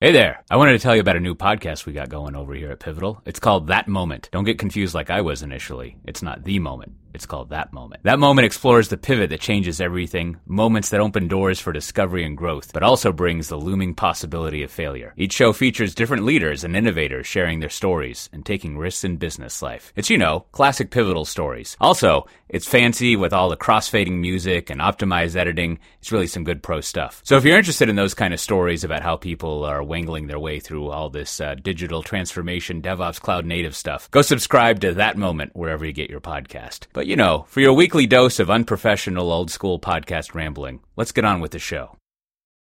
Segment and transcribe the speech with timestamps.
[0.00, 0.44] Hey there.
[0.48, 2.78] I wanted to tell you about a new podcast we got going over here at
[2.78, 3.20] Pivotal.
[3.26, 4.28] It's called That Moment.
[4.30, 5.96] Don't get confused like I was initially.
[6.04, 6.92] It's not the moment.
[7.14, 8.02] It's called That Moment.
[8.04, 12.36] That Moment explores the pivot that changes everything, moments that open doors for discovery and
[12.36, 15.14] growth, but also brings the looming possibility of failure.
[15.16, 19.62] Each show features different leaders and innovators sharing their stories and taking risks in business
[19.62, 19.92] life.
[19.96, 21.76] It's, you know, classic Pivotal stories.
[21.80, 25.78] Also, it's fancy with all the crossfading music and optimized editing.
[26.00, 27.20] It's really some good pro stuff.
[27.24, 30.38] So if you're interested in those kind of stories about how people are wangling their
[30.38, 35.18] way through all this uh, digital transformation, DevOps, cloud native stuff, go subscribe to That
[35.18, 36.86] Moment wherever you get your podcast.
[36.98, 41.24] But you know, for your weekly dose of unprofessional old school podcast rambling, let's get
[41.24, 41.96] on with the show.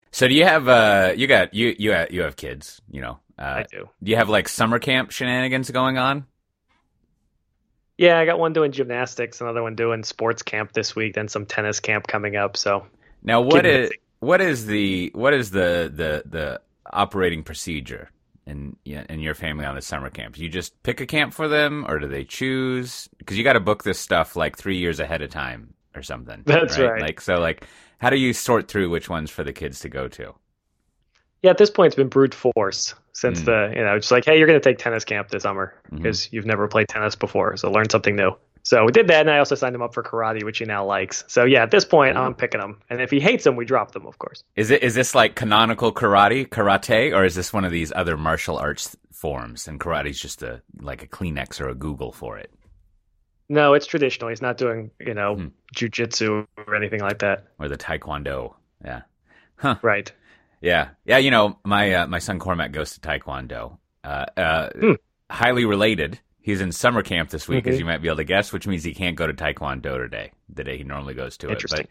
[0.10, 3.20] So do you have uh you got you you have, you have kids, you know.
[3.38, 3.88] Uh, I do.
[4.02, 6.26] Do you have like summer camp shenanigans going on?
[8.00, 11.46] Yeah, I got one doing gymnastics, another one doing sports camp this week, then some
[11.46, 12.58] tennis camp coming up.
[12.58, 12.88] So
[13.22, 18.10] Now what is what is the what is the the the operating procedure
[18.46, 20.38] in in your family on the summer camp?
[20.38, 23.10] You just pick a camp for them, or do they choose?
[23.18, 26.44] Because you got to book this stuff like three years ahead of time or something.
[26.46, 27.02] That's right.
[27.02, 27.66] Like so, like
[28.00, 30.34] how do you sort through which ones for the kids to go to?
[31.44, 33.46] yeah, at this point it's been brute force since Mm.
[33.46, 36.32] the you know it's like hey you're going to take tennis camp this summer because
[36.34, 38.32] you've never played tennis before, so learn something new.
[38.66, 40.84] So we did that, and I also signed him up for karate, which he now
[40.84, 41.24] likes.
[41.28, 43.92] So yeah, at this point I'm picking him, and if he hates them, we drop
[43.92, 44.44] them, of course.
[44.56, 48.18] Is it is this like canonical karate, karate, or is this one of these other
[48.18, 49.68] martial arts forms?
[49.68, 52.52] And karate's just a like a Kleenex or a Google for it,
[53.50, 54.30] No, it's traditional.
[54.30, 55.48] He's not doing you know Hmm.
[55.76, 57.46] jujitsu or anything like that.
[57.60, 58.56] or the taekwondo.
[58.84, 59.02] Yeah,
[59.84, 60.12] Right.
[60.62, 61.18] yeah, yeah.
[61.20, 63.78] You know, my uh, my son Cormac goes to taekwondo.
[64.04, 64.94] Uh, uh, Hmm.
[65.30, 66.20] Highly related.
[66.46, 67.80] He's in summer camp this week, as Mhm.
[67.80, 70.64] you might be able to guess, which means he can't go to taekwondo today, the
[70.64, 71.54] day he normally goes to it.
[71.72, 71.90] But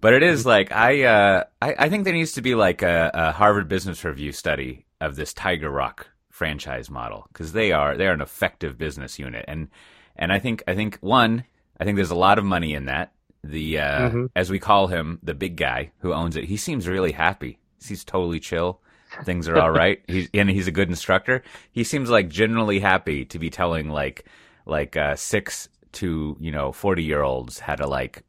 [0.00, 3.10] but it is like I uh I, I think there needs to be like a,
[3.12, 8.06] a Harvard Business Review study of this Tiger Rock franchise model because they are they
[8.06, 9.66] are an effective business unit and
[10.14, 11.42] and I think I think one
[11.80, 14.30] I think there's a lot of money in that the uh, Mhm.
[14.36, 18.04] as we call him the big guy who owns it he seems really happy he's
[18.04, 18.80] totally chill
[19.24, 23.24] things are all right he's and he's a good instructor he seems like generally happy
[23.24, 24.24] to be telling like
[24.66, 28.22] like uh, six to you know 40 year olds how to like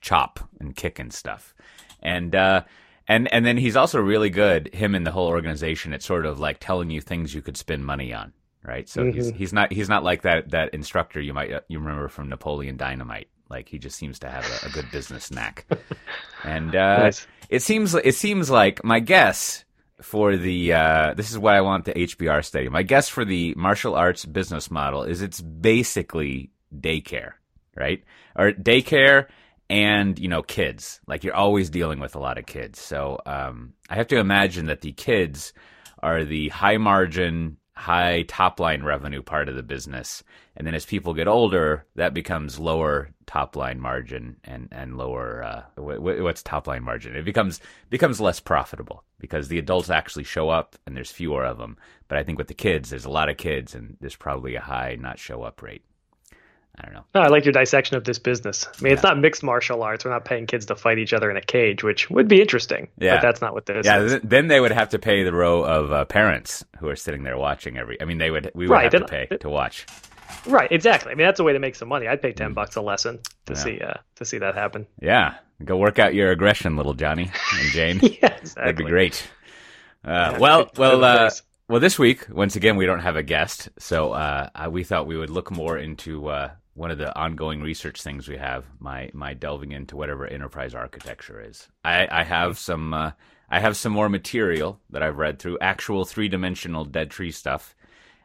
[0.00, 1.54] chop and kick and stuff.
[2.02, 2.64] And uh
[3.06, 6.38] and and then he's also really good him and the whole organization at sort of
[6.40, 8.32] like telling you things you could spend money on,
[8.64, 8.88] right?
[8.88, 9.36] So he's Mhm.
[9.36, 13.28] he's not he's not like that that instructor you might you remember from Napoleon Dynamite.
[13.50, 15.66] Like he just seems to have a, a good business knack.
[16.44, 17.26] And uh Nice.
[17.48, 19.64] it seems it seems like my guess
[20.00, 22.68] for the uh, this is what I want the HBR study.
[22.68, 27.32] My guess for the martial arts business model is it's basically daycare,
[27.76, 28.04] right?
[28.36, 29.26] Or daycare
[29.68, 31.00] and you know kids.
[31.06, 32.80] Like you're always dealing with a lot of kids.
[32.80, 35.52] So um, I have to imagine that the kids
[36.00, 40.22] are the high margin, high top line revenue part of the business,
[40.56, 45.44] and then as people get older, that becomes lower top line margin and and lower
[45.44, 47.14] uh, wh- what's top line margin?
[47.14, 51.58] It becomes becomes less profitable because the adults actually show up and there's fewer of
[51.58, 51.76] them.
[52.08, 54.60] But I think with the kids, there's a lot of kids and there's probably a
[54.60, 55.82] high not show up rate.
[56.80, 57.04] I don't know.
[57.12, 58.64] No, I like your dissection of this business.
[58.68, 60.04] I mean, it's not mixed martial arts.
[60.04, 62.86] We're not paying kids to fight each other in a cage, which would be interesting.
[62.98, 63.16] Yeah.
[63.16, 64.12] But that's not what this Yeah, is.
[64.12, 67.24] th- then they would have to pay the row of uh, parents who are sitting
[67.24, 68.00] there watching every.
[68.00, 68.52] I mean, they would.
[68.54, 69.86] We would Right, have to then- pay to watch.
[70.46, 71.12] Right, exactly.
[71.12, 72.06] I mean, that's a way to make some money.
[72.08, 73.56] I'd pay 10 bucks a lesson to Mm.
[73.56, 73.62] Yeah.
[73.62, 74.86] see uh, to see that happen.
[75.00, 75.34] Yeah,
[75.64, 78.00] go work out your aggression, little Johnny and Jane.
[78.02, 78.48] yeah, exactly.
[78.56, 79.26] That'd be great.
[80.04, 81.30] Uh, Yeah, well, well, uh,
[81.68, 81.80] well.
[81.80, 85.16] This week, once again, we don't have a guest, so uh, I, we thought we
[85.18, 88.64] would look more into uh, one of the ongoing research things we have.
[88.78, 91.66] My my delving into whatever enterprise architecture is.
[91.84, 92.94] I, I have some.
[92.94, 93.10] Uh,
[93.50, 97.74] I have some more material that I've read through actual three dimensional dead tree stuff,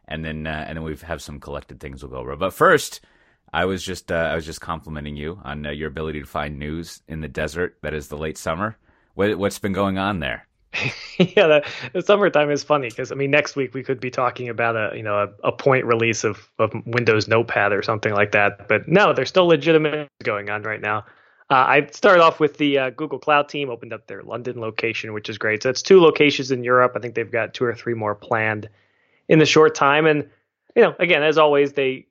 [0.08, 2.36] and then uh, and then we have some collected things we'll go over.
[2.36, 3.02] But first.
[3.56, 6.58] I was just uh, I was just complimenting you on uh, your ability to find
[6.58, 8.76] news in the desert that is the late summer.
[9.14, 10.48] What, what's been going on there?
[11.20, 14.50] yeah, the, the summertime is funny because I mean, next week we could be talking
[14.50, 18.32] about a you know a, a point release of, of Windows Notepad or something like
[18.32, 18.68] that.
[18.68, 21.06] But no, there's still legitimate going on right now.
[21.50, 25.14] Uh, I started off with the uh, Google Cloud team opened up their London location,
[25.14, 25.62] which is great.
[25.62, 26.94] So it's two locations in Europe.
[26.96, 28.70] I think they've got two or three more planned
[29.28, 30.06] in the short time.
[30.06, 30.30] And
[30.76, 32.08] you know, again, as always, they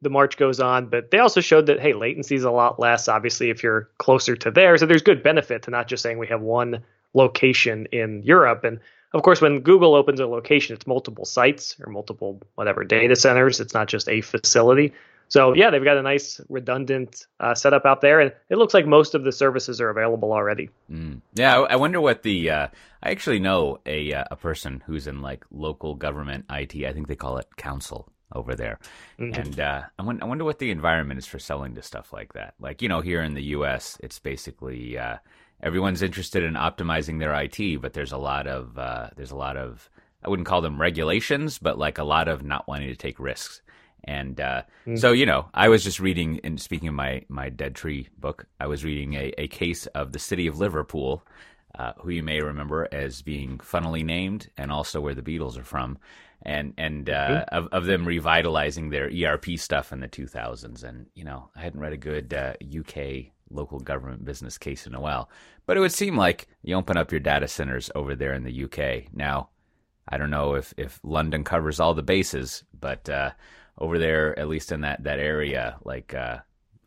[0.00, 3.08] the march goes on, but they also showed that hey, latency is a lot less.
[3.08, 6.26] Obviously, if you're closer to there, so there's good benefit to not just saying we
[6.26, 6.82] have one
[7.14, 8.64] location in Europe.
[8.64, 8.80] And
[9.12, 13.60] of course, when Google opens a location, it's multiple sites or multiple whatever data centers.
[13.60, 14.92] It's not just a facility.
[15.28, 18.86] So yeah, they've got a nice redundant uh, setup out there, and it looks like
[18.86, 20.70] most of the services are available already.
[20.90, 21.20] Mm.
[21.34, 22.50] Yeah, I, I, wonder what the.
[22.50, 22.68] Uh,
[23.02, 26.76] I actually know a uh, a person who's in like local government IT.
[26.84, 28.78] I think they call it council over there,
[29.18, 29.40] mm-hmm.
[29.40, 32.34] and uh, I, wonder, I wonder what the environment is for selling to stuff like
[32.34, 32.54] that.
[32.60, 35.16] Like you know, here in the U.S., it's basically uh,
[35.60, 39.56] everyone's interested in optimizing their IT, but there's a lot of uh, there's a lot
[39.56, 39.90] of
[40.22, 43.62] I wouldn't call them regulations, but like a lot of not wanting to take risks.
[44.06, 44.98] And uh, mm.
[44.98, 48.46] so, you know, I was just reading, and speaking of my, my Dead Tree book,
[48.60, 51.24] I was reading a, a case of the city of Liverpool,
[51.78, 55.64] uh, who you may remember as being funnily named, and also where the Beatles are
[55.64, 55.98] from,
[56.42, 57.44] and and uh, mm.
[57.50, 60.84] of, of them revitalizing their ERP stuff in the 2000s.
[60.84, 64.94] And, you know, I hadn't read a good UK uh, local government business case in
[64.94, 65.28] a while,
[65.66, 68.64] but it would seem like you open up your data centers over there in the
[68.64, 69.12] UK.
[69.12, 69.50] Now,
[70.08, 73.32] I don't know if, if London covers all the bases, but uh,
[73.78, 76.38] over there, at least in that that area, like uh,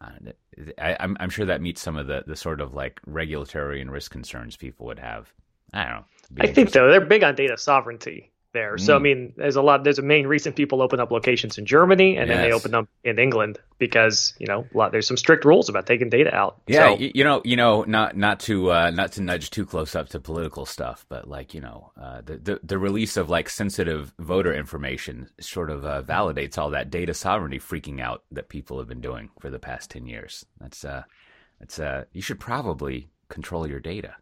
[0.01, 3.91] I, I'm I'm sure that meets some of the the sort of like regulatory and
[3.91, 5.31] risk concerns people would have.
[5.73, 6.05] I don't know.
[6.39, 8.77] I think though they're big on data sovereignty there.
[8.77, 9.03] So I mm.
[9.03, 9.83] mean, there's a lot.
[9.83, 12.37] There's a main reason people open up locations in Germany and yes.
[12.37, 15.85] then they open up in England because you know lot, there's some strict rules about
[15.85, 16.61] taking data out.
[16.67, 19.95] Yeah, so, you, know, you know, not not to uh, not to nudge too close
[19.95, 23.49] up to political stuff, but like you know, uh, the, the, the release of like
[23.49, 28.79] sensitive voter information sort of uh, validates all that data sovereignty freaking out that people
[28.79, 30.45] have been doing for the past ten years.
[30.59, 31.03] That's uh,
[31.59, 34.15] that's uh, you should probably control your data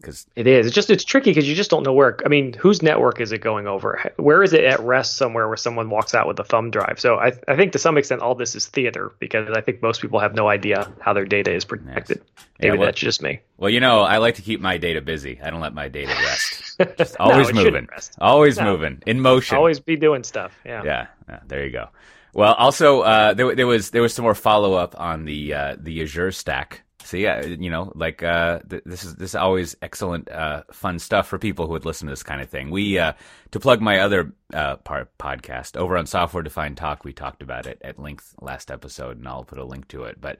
[0.00, 0.66] because it is.
[0.66, 2.18] It's just it's tricky because you just don't know where.
[2.24, 4.12] I mean, whose network is it going over?
[4.16, 7.00] Where is it at rest somewhere where someone walks out with a thumb drive?
[7.00, 10.00] So I I think to some extent all this is theater because I think most
[10.00, 12.18] people have no idea how their data is protected.
[12.18, 12.46] Yes.
[12.60, 13.40] Maybe yeah, well, that's just me.
[13.56, 15.40] Well, you know, I like to keep my data busy.
[15.42, 16.78] I don't let my data rest.
[16.98, 17.88] Just always no, moving.
[18.20, 18.64] Always no.
[18.64, 19.02] moving.
[19.06, 19.56] In motion.
[19.56, 20.52] Always be doing stuff.
[20.64, 20.82] Yeah.
[20.84, 21.06] Yeah.
[21.28, 21.88] yeah there you go.
[22.32, 25.76] Well, also uh, there, there was there was some more follow up on the uh,
[25.78, 29.76] the Azure stack so yeah, you know, like uh, th- this is this is always
[29.82, 32.70] excellent, uh, fun stuff for people who would listen to this kind of thing.
[32.70, 33.12] We uh,
[33.50, 37.04] to plug my other uh, part podcast over on Software Defined Talk.
[37.04, 40.18] We talked about it at length last episode, and I'll put a link to it.
[40.18, 40.38] But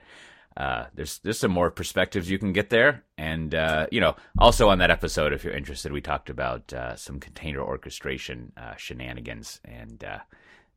[0.57, 4.69] uh, there's there's some more perspectives you can get there, and uh, you know, also
[4.69, 10.03] on that episode, if you're interested, we talked about some container orchestration shenanigans and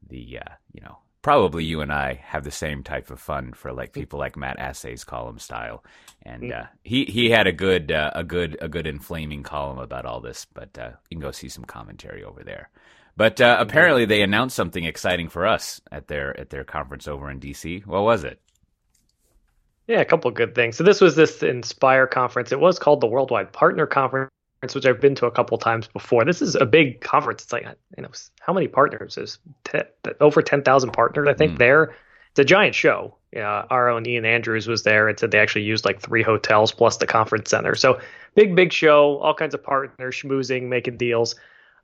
[0.07, 0.99] the you know
[1.29, 4.59] probably you and I have the same type of fun for like people like Matt
[4.59, 5.85] Asay's column style,
[6.23, 6.59] and mm.
[6.59, 10.23] uh, he he had a good uh, a good a good inflaming column about all
[10.23, 12.71] this, but uh, you can go see some commentary over there.
[13.15, 17.31] But uh, apparently, they announced something exciting for us at their at their conference over
[17.31, 17.85] in DC.
[17.85, 18.41] What was it?
[19.87, 20.79] Yeah, a couple of good things.
[20.79, 22.53] So this was this Inspire conference.
[22.53, 24.31] It was called the Worldwide Partner Conference
[24.63, 26.25] which I've been to a couple times before.
[26.25, 27.45] This is a big conference.
[27.45, 27.67] It's like
[27.97, 28.09] you know
[28.41, 29.15] how many partners?
[29.15, 29.39] There's
[30.21, 31.55] over ten thousand partners, I think.
[31.55, 31.59] Mm.
[31.59, 31.97] There,
[32.31, 33.15] it's a giant show.
[33.33, 36.73] Yeah, our own Ian Andrews was there and said they actually used like three hotels
[36.73, 37.75] plus the conference center.
[37.75, 38.01] So
[38.35, 39.19] big, big show.
[39.19, 41.35] All kinds of partners schmoozing, making deals.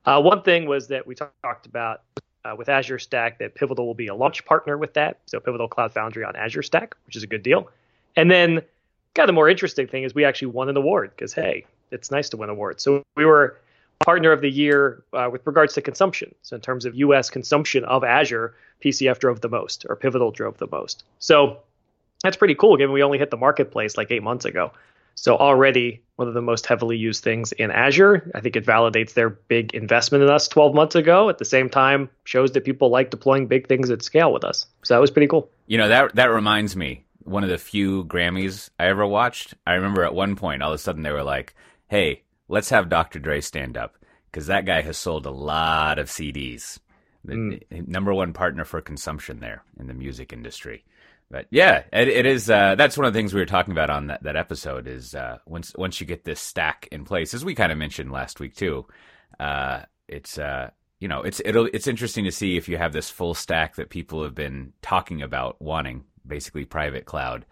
[0.05, 2.01] Uh, one thing was that we talked about
[2.43, 5.19] uh, with Azure Stack that Pivotal will be a launch partner with that.
[5.25, 7.69] So Pivotal Cloud Foundry on Azure Stack, which is a good deal.
[8.15, 8.61] And then,
[9.13, 12.11] kind of the more interesting thing is we actually won an award because hey, it's
[12.11, 12.83] nice to win awards.
[12.83, 13.57] So we were
[13.99, 16.33] partner of the year uh, with regards to consumption.
[16.43, 17.29] So in terms of U.S.
[17.29, 21.03] consumption of Azure, PCF drove the most, or Pivotal drove the most.
[21.19, 21.59] So
[22.23, 24.71] that's pretty cool, given we only hit the marketplace like eight months ago.
[25.15, 28.29] So already one of the most heavily used things in Azure.
[28.35, 31.29] I think it validates their big investment in us 12 months ago.
[31.29, 34.67] At the same time, shows that people like deploying big things at scale with us.
[34.83, 35.49] So that was pretty cool.
[35.67, 39.53] You know that that reminds me one of the few Grammys I ever watched.
[39.65, 41.55] I remember at one point all of a sudden they were like,
[41.87, 43.19] hey, let's have Dr.
[43.19, 43.97] Dre stand up
[44.31, 46.79] because that guy has sold a lot of CDs.
[47.23, 47.87] The mm.
[47.87, 50.83] number one partner for consumption there in the music industry.
[51.31, 52.49] But yeah, it, it is.
[52.49, 54.87] Uh, that's one of the things we were talking about on that, that episode.
[54.87, 58.11] Is uh, once once you get this stack in place, as we kind of mentioned
[58.11, 58.85] last week too.
[59.39, 63.09] Uh, it's uh, you know it's it'll it's interesting to see if you have this
[63.09, 67.45] full stack that people have been talking about wanting, basically private cloud.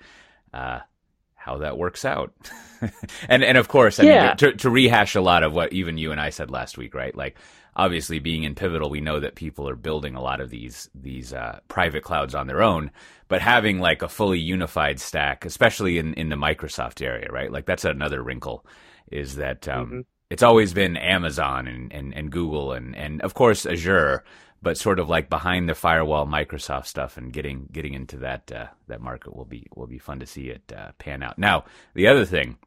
[1.44, 2.34] How that works out.
[3.28, 4.28] and and of course, I yeah.
[4.28, 6.96] mean, to, to rehash a lot of what even you and I said last week,
[6.96, 7.14] right?
[7.14, 7.38] Like
[7.76, 11.34] obviously being in Pivotal, we know that people are building a lot of these these
[11.34, 12.92] uh, private clouds on their own,
[13.28, 17.52] but having like a fully unified stack, especially in in the Microsoft area, right?
[17.52, 18.66] Like that's another wrinkle
[19.12, 20.00] is that um, mm-hmm.
[20.30, 24.24] it's always been Amazon and, and, and Google and and of course Azure,
[24.64, 28.68] but sort of like behind the firewall Microsoft stuff and getting getting into that uh,
[28.88, 31.38] that market will be will be fun to see it uh, pan out.
[31.38, 32.58] Now, the other thing,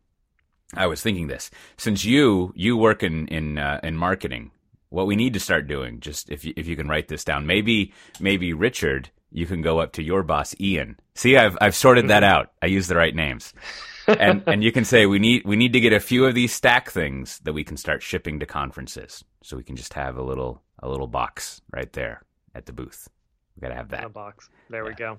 [0.75, 4.51] I was thinking this since you you work in in uh, in marketing,
[4.91, 7.47] what we need to start doing, just if you, if you can write this down,
[7.47, 10.99] maybe maybe Richard you can go up to your boss, Ian.
[11.15, 12.53] See, I've I've sorted that out.
[12.63, 13.55] I use the right names.
[14.07, 16.53] and and you can say we need we need to get a few of these
[16.53, 19.25] stack things that we can start shipping to conferences.
[19.43, 22.23] So we can just have a little a little box right there
[22.55, 23.09] at the booth.
[23.57, 24.05] We got to have that.
[24.05, 24.51] A box.
[24.71, 24.89] There yeah.
[24.89, 25.19] we go.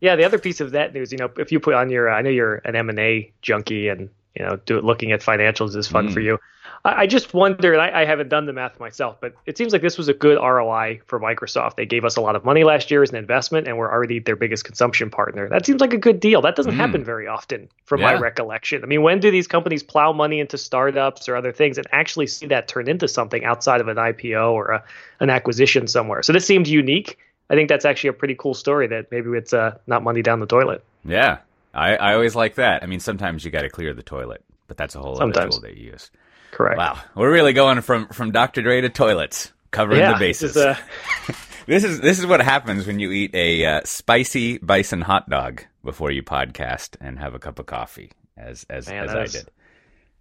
[0.00, 2.22] Yeah, the other piece of that news, you know, if you put on your, I
[2.22, 5.74] know you're an M and A junkie, and you know, do, it looking at financials
[5.74, 6.12] is fun mm.
[6.12, 6.38] for you.
[6.84, 9.72] I, I just wonder, and I, I, haven't done the math myself, but it seems
[9.72, 11.76] like this was a good ROI for Microsoft.
[11.76, 14.20] They gave us a lot of money last year as an investment, and we're already
[14.20, 15.48] their biggest consumption partner.
[15.48, 16.42] That seems like a good deal.
[16.42, 16.76] That doesn't mm.
[16.76, 18.12] happen very often, from yeah.
[18.12, 18.82] my recollection.
[18.82, 22.26] I mean, when do these companies plow money into startups or other things and actually
[22.26, 24.84] see that turn into something outside of an IPO or a,
[25.20, 26.22] an acquisition somewhere?
[26.22, 27.18] So this seemed unique
[27.50, 30.40] I think that's actually a pretty cool story that maybe it's uh, not money down
[30.40, 30.84] the toilet.
[31.04, 31.38] Yeah,
[31.72, 32.82] I, I always like that.
[32.82, 35.56] I mean, sometimes you got to clear the toilet, but that's a whole sometimes.
[35.56, 36.10] other tool they use.
[36.50, 36.78] Correct.
[36.78, 38.62] Wow, we're really going from from Dr.
[38.62, 40.54] Dre to toilets, covering yeah, the bases.
[40.54, 41.32] This is, uh...
[41.66, 45.62] this is this is what happens when you eat a uh, spicy bison hot dog
[45.84, 49.32] before you podcast and have a cup of coffee, as as Man, as I is,
[49.32, 49.50] did.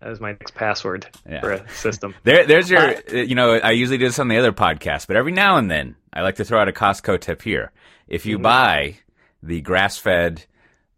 [0.01, 1.41] That is my next password yeah.
[1.41, 2.13] for a system.
[2.23, 2.81] there, there's your.
[2.81, 5.71] Uh, you know, I usually do this on the other podcast, but every now and
[5.71, 7.71] then I like to throw out a Costco tip here.
[8.07, 8.43] If you mm-hmm.
[8.43, 8.97] buy
[9.41, 10.45] the grass-fed,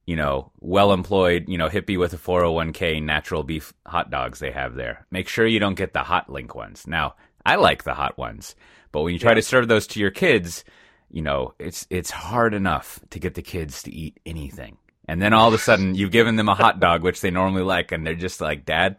[0.10, 4.74] you know, well-employed, you know, hippie with a 401k natural beef hot dogs they have
[4.74, 6.88] there, make sure you don't get the hot link ones.
[6.88, 7.14] Now,
[7.46, 8.56] I like the hot ones,
[8.92, 9.36] but when you try yeah.
[9.36, 10.64] to serve those to your kids,
[11.12, 14.80] you know, it's it's hard enough to get the kids to eat anything.
[15.08, 17.62] And then all of a sudden, you've given them a hot dog, which they normally
[17.62, 18.98] like, and they're just like, "Dad,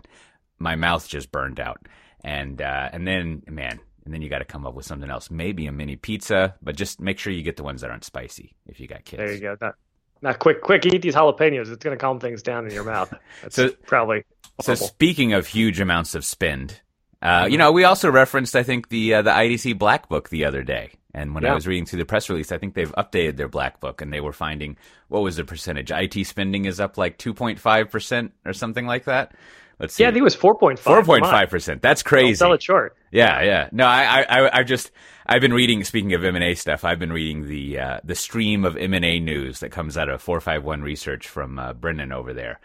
[0.60, 1.88] my mouth just burned out."
[2.22, 5.28] And uh, and then, man, and then you got to come up with something else.
[5.28, 8.54] Maybe a mini pizza, but just make sure you get the ones that aren't spicy
[8.68, 9.18] if you got kids.
[9.18, 9.56] There you go.
[9.60, 9.74] Not,
[10.22, 10.86] not quick, quick.
[10.86, 11.72] Eat these jalapenos.
[11.72, 13.12] It's going to calm things down in your mouth.
[13.42, 14.24] That's so probably.
[14.60, 16.80] So speaking of huge amounts of spend,
[17.22, 20.44] uh, you know, we also referenced, I think, the uh, the IDC Black Book the
[20.44, 20.90] other day.
[21.12, 21.52] And when yeah.
[21.52, 24.12] I was reading through the press release, I think they've updated their black book and
[24.12, 24.76] they were finding
[25.08, 25.90] what was the percentage?
[25.90, 29.34] IT spending is up like 2.5% or something like that.
[29.80, 30.04] Let's see.
[30.04, 30.78] Yeah, I think it was 4.5.
[30.78, 31.80] 4.5%.
[31.80, 32.28] That's crazy.
[32.28, 32.96] Don't sell it short.
[33.10, 33.68] Yeah, yeah.
[33.72, 34.90] No, I, I, I just,
[35.26, 38.76] I've been reading, speaking of M&A stuff, I've been reading the, uh, the stream of
[38.76, 42.60] M&A news that comes out of 451 research from, uh, Brennan over there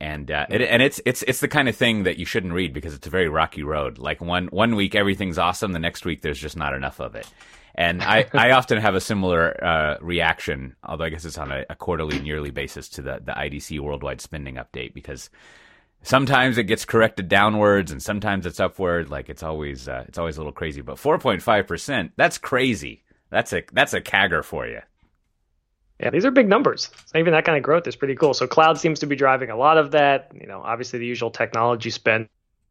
[0.00, 2.72] and uh, it, and it's it's it's the kind of thing that you shouldn't read
[2.72, 3.98] because it's a very rocky road.
[3.98, 7.28] Like one one week everything's awesome, the next week there's just not enough of it.
[7.74, 11.64] And I, I often have a similar uh, reaction, although I guess it's on a,
[11.70, 15.30] a, quarterly and yearly basis to the, the IDC worldwide spending update because
[16.02, 19.10] sometimes it gets corrected downwards and sometimes it's upward.
[19.10, 20.80] Like it's always uh, it's always a little crazy.
[20.80, 23.04] But four point five percent, that's crazy.
[23.30, 24.80] That's a that's a CAGR for you.
[26.00, 26.90] Yeah, these are big numbers.
[27.14, 28.32] even that kind of growth is pretty cool.
[28.32, 30.32] So cloud seems to be driving a lot of that.
[30.34, 32.28] You know, obviously the usual technology spend,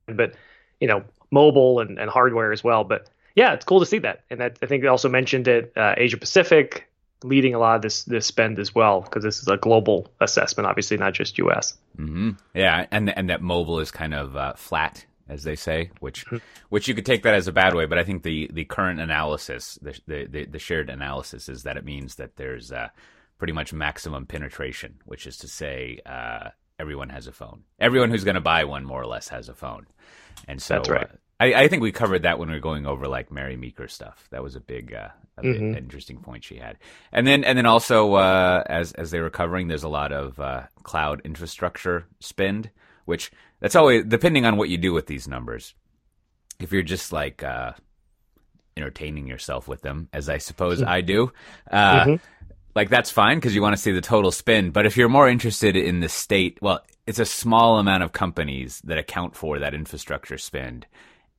[0.07, 0.33] but
[0.79, 2.83] you know, mobile and, and hardware as well.
[2.83, 4.23] But yeah, it's cool to see that.
[4.31, 6.88] And that, I think they also mentioned it uh, Asia Pacific
[7.23, 10.67] leading a lot of this this spend as well because this is a global assessment,
[10.67, 11.75] obviously not just U.S.
[11.97, 12.31] Mm-hmm.
[12.53, 16.37] Yeah, and and that mobile is kind of uh, flat, as they say, which mm-hmm.
[16.69, 18.99] which you could take that as a bad way, but I think the the current
[18.99, 22.89] analysis, the the, the shared analysis, is that it means that there's uh,
[23.37, 25.99] pretty much maximum penetration, which is to say.
[26.05, 26.49] Uh,
[26.79, 27.63] everyone has a phone.
[27.77, 29.85] Everyone who's going to buy one, more or less, has a phone,
[30.47, 31.09] and so That's right.
[31.11, 33.87] Uh, I, I, think we covered that when we were going over like Mary Meeker
[33.87, 34.27] stuff.
[34.31, 35.09] That was a big, uh,
[35.43, 35.75] mm-hmm.
[35.75, 36.77] interesting point she had.
[37.11, 40.39] And then, and then also, uh, as as they were covering, there's a lot of
[40.39, 42.69] uh, cloud infrastructure spend,
[43.05, 45.73] which that's always depending on what you do with these numbers.
[46.59, 47.73] If you're just like uh,
[48.75, 51.31] entertaining yourself with them, as I suppose I do,
[51.71, 52.15] uh, mm-hmm.
[52.75, 54.73] like that's fine because you want to see the total spend.
[54.73, 58.81] But if you're more interested in the state, well, it's a small amount of companies
[58.83, 60.85] that account for that infrastructure spend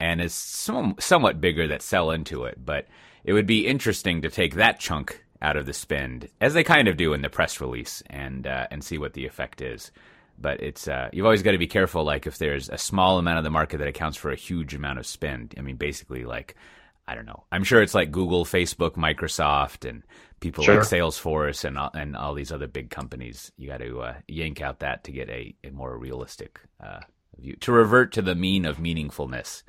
[0.01, 2.65] and it's some, somewhat bigger that sell into it.
[2.65, 2.87] But
[3.25, 6.89] it would be interesting to take that chunk out of the spend, as they kind
[6.89, 9.91] of do in the press release, and uh, and see what the effect is.
[10.39, 12.05] But it's uh, you've always got to be careful.
[12.05, 14.99] Like if there's a small amount of the market that accounts for a huge amount
[14.99, 15.55] of spend.
[15.59, 16.57] I mean, basically, like
[17.07, 17.45] I don't know.
[17.51, 20.03] I'm sure it's like Google, Facebook, Microsoft, and
[20.41, 20.77] people sure.
[20.77, 23.53] like Salesforce and and all these other big companies.
[23.57, 27.01] You got to uh, yank out that to get a, a more realistic uh,
[27.39, 27.57] view.
[27.61, 29.63] To revert to the mean of meaningfulness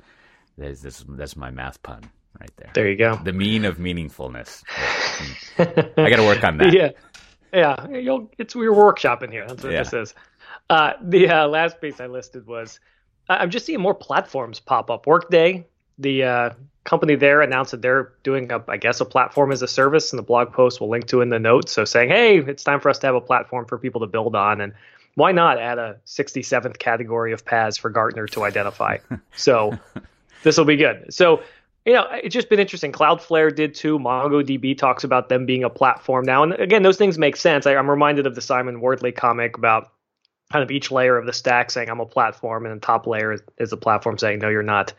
[0.56, 1.04] this.
[1.08, 2.70] That's my math pun right there.
[2.74, 3.16] There you go.
[3.16, 4.62] The mean of meaningfulness.
[5.58, 6.72] I got to work on that.
[6.72, 6.90] Yeah,
[7.52, 7.88] yeah.
[7.88, 9.46] You'll, it's we're workshopping here.
[9.46, 9.82] That's what yeah.
[9.82, 10.14] this is.
[10.70, 12.80] Uh, the uh, last piece I listed was
[13.28, 15.06] I'm just seeing more platforms pop up.
[15.06, 15.66] Workday,
[15.98, 16.50] the uh,
[16.84, 20.18] company there announced that they're doing, a, I guess, a platform as a service, and
[20.18, 21.72] the blog post will link to in the notes.
[21.72, 24.34] So saying, hey, it's time for us to have a platform for people to build
[24.34, 24.72] on, and
[25.14, 28.98] why not add a 67th category of PaaS for Gartner to identify?
[29.36, 29.78] so
[30.42, 31.12] this will be good.
[31.12, 31.42] So
[31.84, 32.92] you know, it's just been interesting.
[32.92, 33.98] Cloudflare did too.
[33.98, 36.42] MongoDB talks about them being a platform now.
[36.42, 37.66] And again, those things make sense.
[37.66, 39.90] I, am reminded of the Simon Wardley comic about
[40.52, 43.32] kind of each layer of the stack saying I'm a platform, and the top layer
[43.32, 44.92] is, is a platform saying no, you're not.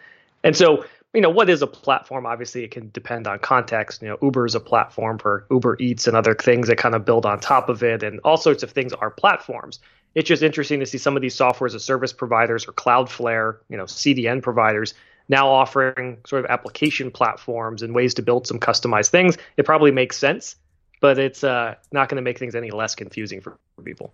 [0.43, 2.25] And so, you know, what is a platform?
[2.25, 4.01] Obviously, it can depend on context.
[4.01, 7.05] You know, Uber is a platform for Uber Eats and other things that kind of
[7.05, 9.79] build on top of it, and all sorts of things are platforms.
[10.15, 13.57] It's just interesting to see some of these software as a service providers or Cloudflare,
[13.69, 14.93] you know, CDN providers
[15.29, 19.37] now offering sort of application platforms and ways to build some customized things.
[19.57, 20.55] It probably makes sense,
[21.01, 24.13] but it's uh, not going to make things any less confusing for, for, people.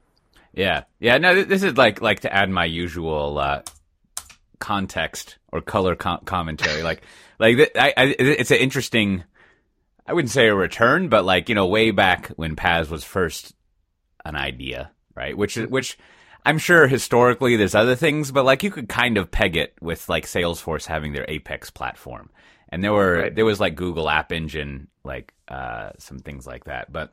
[0.54, 1.18] Yeah, yeah.
[1.18, 3.62] No, this is like like to add my usual uh,
[4.60, 6.84] context or color com- commentary.
[6.84, 7.02] like
[7.40, 9.24] like I, I, it's an interesting.
[10.06, 13.54] I wouldn't say a return, but like you know, way back when PaaS was first
[14.26, 15.38] an idea, right?
[15.38, 15.98] Which which
[16.46, 20.08] I'm sure historically there's other things, but like you could kind of peg it with
[20.10, 22.30] like Salesforce having their Apex platform.
[22.70, 23.36] And there were right.
[23.36, 26.92] there was like Google App Engine, like uh, some things like that.
[26.92, 27.12] But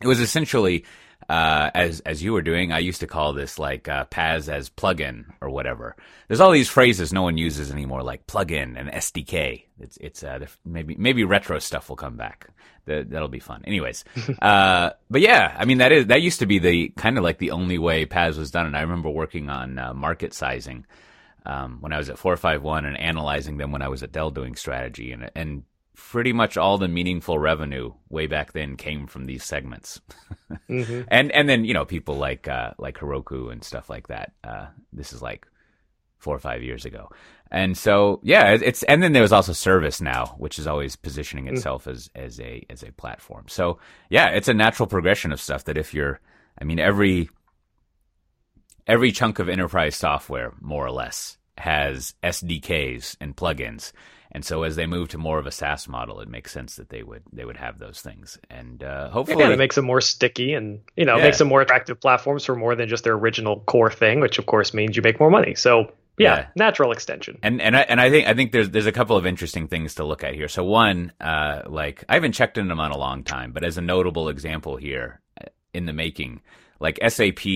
[0.00, 0.84] it was essentially
[1.28, 2.72] uh, as as you were doing.
[2.72, 5.96] I used to call this like uh, PaaS as plugin or whatever.
[6.28, 9.64] There's all these phrases no one uses anymore, like plugin and SDK.
[9.78, 12.48] It's it's uh, maybe maybe retro stuff will come back.
[12.86, 13.62] That, that'll be fun.
[13.66, 14.04] Anyways,
[14.42, 17.38] uh, but yeah, I mean that is that used to be the kind of like
[17.38, 20.86] the only way PaaS was done, and I remember working on uh, market sizing.
[21.46, 24.54] Um, when I was at 451 and analyzing them when I was at Dell doing
[24.56, 29.44] strategy and and pretty much all the meaningful revenue way back then came from these
[29.44, 30.00] segments.
[30.68, 31.02] mm-hmm.
[31.08, 34.32] And and then, you know, people like uh, like Heroku and stuff like that.
[34.42, 35.46] Uh, this is like
[36.18, 37.10] four or five years ago.
[37.50, 41.52] And so, yeah, it's and then there was also ServiceNow, which is always positioning mm.
[41.52, 41.92] itself mm.
[41.92, 43.44] as as a as a platform.
[43.48, 43.78] So,
[44.10, 46.20] yeah, it's a natural progression of stuff that if you're
[46.60, 47.30] I mean every
[48.86, 53.92] every chunk of enterprise software more or less has SDKs and plugins
[54.34, 56.88] and so as they move to more of a SaaS model, it makes sense that
[56.88, 58.36] they would they would have those things.
[58.50, 61.22] And uh, hopefully, yeah, it makes them more sticky, and you know, yeah.
[61.22, 64.46] makes them more attractive platforms for more than just their original core thing, which of
[64.46, 65.54] course means you make more money.
[65.54, 67.38] So yeah, yeah, natural extension.
[67.44, 69.94] And and I and I think I think there's there's a couple of interesting things
[69.94, 70.48] to look at here.
[70.48, 73.78] So one, uh, like I haven't checked in them on a long time, but as
[73.78, 76.40] a notable example here uh, in the making,
[76.80, 77.46] like SAP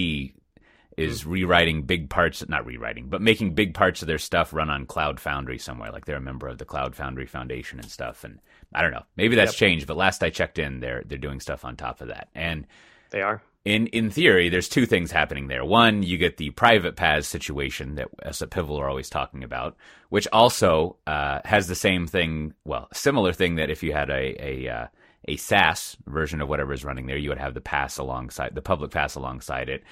[0.98, 1.30] is mm-hmm.
[1.30, 5.20] rewriting big parts, not rewriting, but making big parts of their stuff run on Cloud
[5.20, 5.92] Foundry somewhere.
[5.92, 8.24] Like they're a member of the Cloud Foundry Foundation and stuff.
[8.24, 8.40] And
[8.74, 9.58] I don't know, maybe that's yep.
[9.58, 12.28] changed, but last I checked in, they're they're doing stuff on top of that.
[12.34, 12.66] And
[13.11, 13.40] they are.
[13.64, 15.64] In in theory, there's two things happening there.
[15.64, 19.76] One, you get the private PaaS situation that us at Pivotal are always talking about,
[20.08, 24.37] which also uh, has the same thing, well, similar thing that if you had a
[24.44, 24.87] a uh,
[25.28, 28.62] a SaaS version of whatever is running there, you would have the PaaS alongside the
[28.62, 29.84] public PaaS alongside it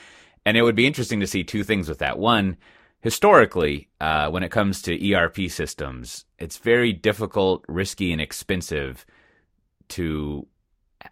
[0.47, 2.19] and it would be interesting to see two things with that.
[2.19, 2.57] One,
[3.01, 9.05] historically, uh, when it comes to ERP systems, it's very difficult, risky, and expensive
[9.89, 10.47] to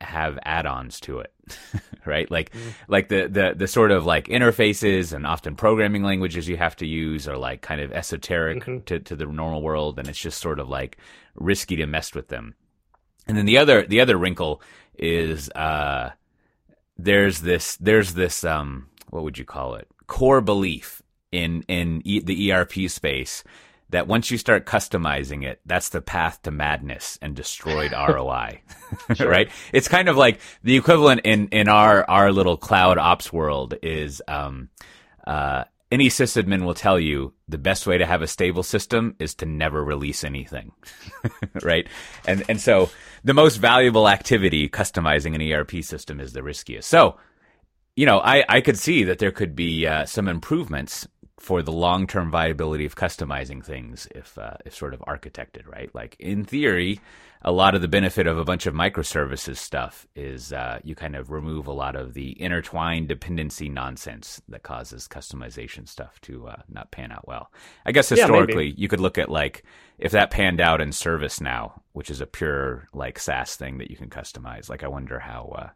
[0.01, 1.33] have add-ons to it
[2.07, 2.73] right like mm.
[2.89, 6.87] like the, the the sort of like interfaces and often programming languages you have to
[6.87, 8.81] use are like kind of esoteric mm-hmm.
[8.81, 10.97] to, to the normal world and it's just sort of like
[11.37, 12.55] risky to mess with them
[13.29, 14.61] and then the other the other wrinkle
[14.99, 16.11] is uh
[16.97, 22.21] there's this there's this um what would you call it core belief in in e-
[22.21, 23.45] the ERP space
[23.91, 28.61] that once you start customizing it, that's the path to madness and destroyed ROI,
[29.21, 29.49] right?
[29.73, 34.21] It's kind of like the equivalent in, in our, our little cloud ops world is,
[34.27, 34.69] um,
[35.27, 39.33] uh, any sysadmin will tell you the best way to have a stable system is
[39.37, 40.73] to never release anything,
[41.63, 41.87] right?
[42.27, 42.91] And, and so
[43.23, 46.89] the most valuable activity customizing an ERP system is the riskiest.
[46.89, 47.17] So
[47.97, 51.07] you know, I, I could see that there could be uh, some improvements
[51.39, 55.95] for the long term viability of customizing things if uh, if sort of architected right.
[55.95, 57.01] Like in theory,
[57.43, 61.15] a lot of the benefit of a bunch of microservices stuff is uh, you kind
[61.15, 66.63] of remove a lot of the intertwined dependency nonsense that causes customization stuff to uh,
[66.69, 67.53] not pan out well.
[67.85, 69.65] I guess historically, yeah, you could look at like
[69.99, 73.97] if that panned out in ServiceNow, which is a pure like SaaS thing that you
[73.97, 74.69] can customize.
[74.69, 75.69] Like I wonder how uh,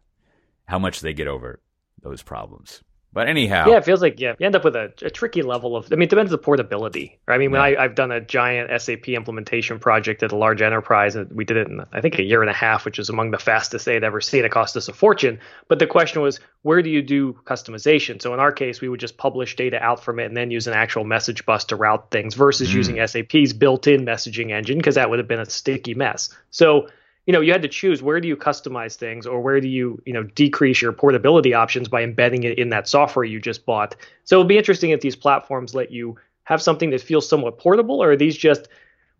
[0.65, 1.59] how much they get over
[2.01, 2.81] those problems.
[3.11, 5.75] But anyhow, yeah, it feels like yeah, you end up with a, a tricky level
[5.75, 5.91] of.
[5.91, 7.19] I mean, it depends on the portability.
[7.25, 7.35] Right?
[7.35, 11.15] I mean, when I, I've done a giant SAP implementation project at a large enterprise,
[11.15, 13.31] and we did it in I think a year and a half, which is among
[13.31, 14.45] the fastest they'd ever seen.
[14.45, 15.39] It cost us a fortune.
[15.67, 18.21] But the question was, where do you do customization?
[18.21, 20.67] So in our case, we would just publish data out from it and then use
[20.67, 22.75] an actual message bus to route things versus mm.
[22.75, 26.29] using SAP's built-in messaging engine because that would have been a sticky mess.
[26.51, 26.89] So
[27.29, 30.01] you know you had to choose where do you customize things or where do you
[30.03, 33.95] you know decrease your portability options by embedding it in that software you just bought
[34.23, 38.01] so it'll be interesting if these platforms let you have something that feels somewhat portable
[38.01, 38.67] or are these just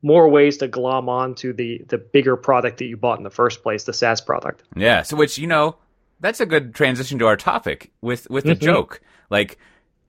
[0.02, 3.30] more ways to glom on to the the bigger product that you bought in the
[3.30, 4.63] first place, the SaaS product.
[4.76, 5.04] Yeah.
[5.04, 5.76] So which you know,
[6.19, 8.65] that's a good transition to our topic with with the mm-hmm.
[8.65, 9.02] joke.
[9.30, 9.58] Like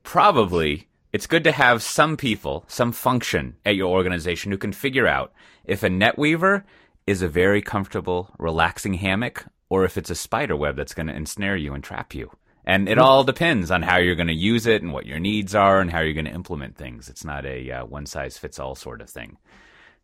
[0.03, 5.07] probably it's good to have some people, some function at your organization who can figure
[5.07, 5.33] out
[5.65, 6.63] if a NetWeaver
[7.07, 11.15] is a very comfortable, relaxing hammock or if it's a spider web that's going to
[11.15, 12.31] ensnare you and trap you.
[12.65, 15.55] And it all depends on how you're going to use it and what your needs
[15.55, 17.09] are and how you're going to implement things.
[17.09, 19.39] It's not a uh, one size fits all sort of thing.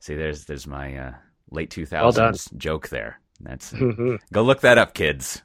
[0.01, 1.13] See, there's there's my uh,
[1.51, 3.21] late 2000s well joke there.
[3.41, 4.17] That's mm-hmm.
[4.33, 5.43] go look that up, kids.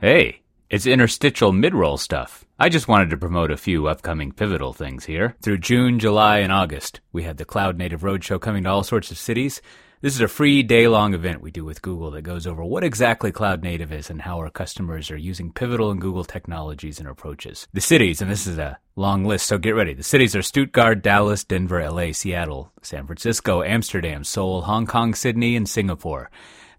[0.00, 0.42] Hey,
[0.74, 2.44] it's interstitial mid-roll stuff.
[2.58, 5.36] I just wanted to promote a few upcoming pivotal things here.
[5.40, 9.12] Through June, July, and August, we had the Cloud Native Roadshow coming to all sorts
[9.12, 9.62] of cities.
[10.00, 12.82] This is a free day long event we do with Google that goes over what
[12.82, 17.08] exactly cloud native is and how our customers are using Pivotal and Google technologies and
[17.08, 17.68] approaches.
[17.72, 19.94] The cities, and this is a long list, so get ready.
[19.94, 25.54] The cities are Stuttgart, Dallas, Denver, LA, Seattle, San Francisco, Amsterdam, Seoul, Hong Kong, Sydney,
[25.54, 26.32] and Singapore.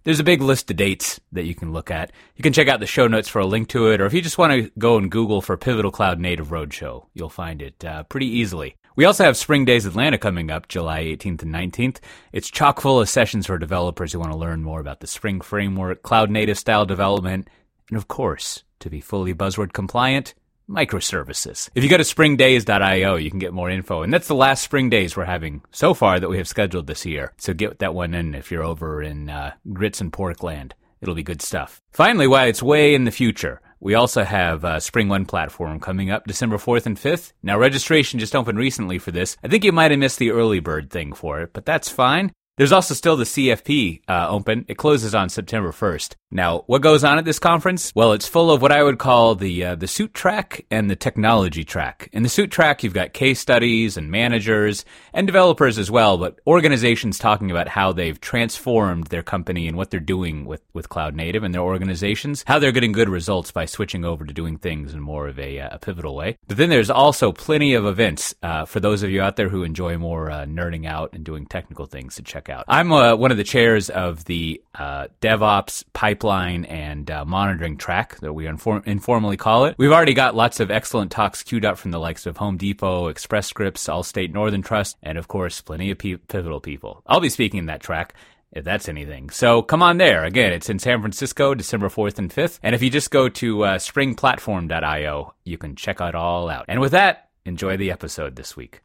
[0.05, 2.11] There's a big list of dates that you can look at.
[2.35, 4.21] You can check out the show notes for a link to it, or if you
[4.21, 8.03] just want to go and Google for Pivotal Cloud Native Roadshow, you'll find it uh,
[8.03, 8.75] pretty easily.
[8.95, 11.97] We also have Spring Days Atlanta coming up July 18th and 19th.
[12.31, 15.41] It's chock full of sessions for developers who want to learn more about the Spring
[15.41, 17.47] framework, cloud native style development,
[17.89, 20.35] and of course, to be fully buzzword compliant,
[20.69, 21.69] microservices.
[21.75, 24.01] If you go to springdays.io, you can get more info.
[24.01, 27.05] And that's the last spring days we're having so far that we have scheduled this
[27.05, 27.33] year.
[27.37, 30.75] So get that one in if you're over in uh, grits and pork land.
[31.01, 31.81] It'll be good stuff.
[31.91, 36.25] Finally, while it's way in the future, we also have uh, SpringOne Platform coming up
[36.25, 37.33] December 4th and 5th.
[37.43, 39.37] Now, registration just opened recently for this.
[39.43, 42.31] I think you might have missed the early bird thing for it, but that's fine.
[42.57, 44.63] There's also still the CFP uh, open.
[44.69, 46.15] It closes on September 1st.
[46.31, 47.93] Now, what goes on at this conference?
[47.95, 50.95] Well, it's full of what I would call the uh, the suit track and the
[50.95, 52.09] technology track.
[52.11, 56.39] In the suit track, you've got case studies and managers and developers as well, but
[56.45, 61.15] organizations talking about how they've transformed their company and what they're doing with with cloud
[61.15, 64.93] native and their organizations, how they're getting good results by switching over to doing things
[64.93, 66.37] in more of a, uh, a pivotal way.
[66.47, 69.63] But then there's also plenty of events uh, for those of you out there who
[69.63, 72.65] enjoy more uh, nerding out and doing technical things to check check out.
[72.67, 78.19] I'm uh, one of the chairs of the uh, DevOps pipeline and uh, monitoring track
[78.19, 79.75] that we inform- informally call it.
[79.77, 83.07] We've already got lots of excellent talks queued up from the likes of Home Depot,
[83.07, 87.01] Express Scripts, Allstate Northern Trust, and of course, plenty of pivotal people.
[87.05, 88.13] I'll be speaking in that track
[88.51, 89.29] if that's anything.
[89.31, 90.23] So come on there.
[90.23, 92.59] Again, it's in San Francisco, December 4th and 5th.
[92.63, 96.65] And if you just go to uh, springplatform.io, you can check it all out.
[96.69, 98.81] And with that, enjoy the episode this week.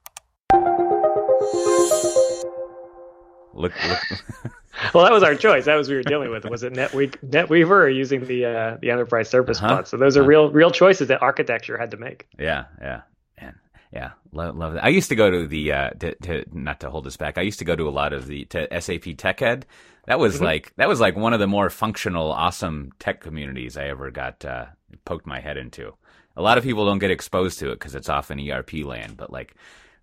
[3.54, 4.52] Look, look.
[4.94, 5.64] well, that was our choice.
[5.64, 6.44] That was what we were dealing with.
[6.44, 9.78] Was it NetWeaver, NetWeaver or using the uh, the enterprise service uh-huh.
[9.78, 9.90] bus?
[9.90, 10.28] So those are uh-huh.
[10.28, 12.26] real real choices that architecture had to make.
[12.38, 13.02] Yeah, yeah,
[13.38, 13.54] and
[13.92, 14.84] yeah, love, love that.
[14.84, 17.38] I used to go to the uh, to, to, not to hold us back.
[17.38, 19.64] I used to go to a lot of the to SAP TechEd.
[20.06, 20.44] That was mm-hmm.
[20.44, 24.44] like that was like one of the more functional, awesome tech communities I ever got
[24.44, 24.66] uh,
[25.04, 25.94] poked my head into.
[26.36, 29.32] A lot of people don't get exposed to it because it's often ERP land, but
[29.32, 29.54] like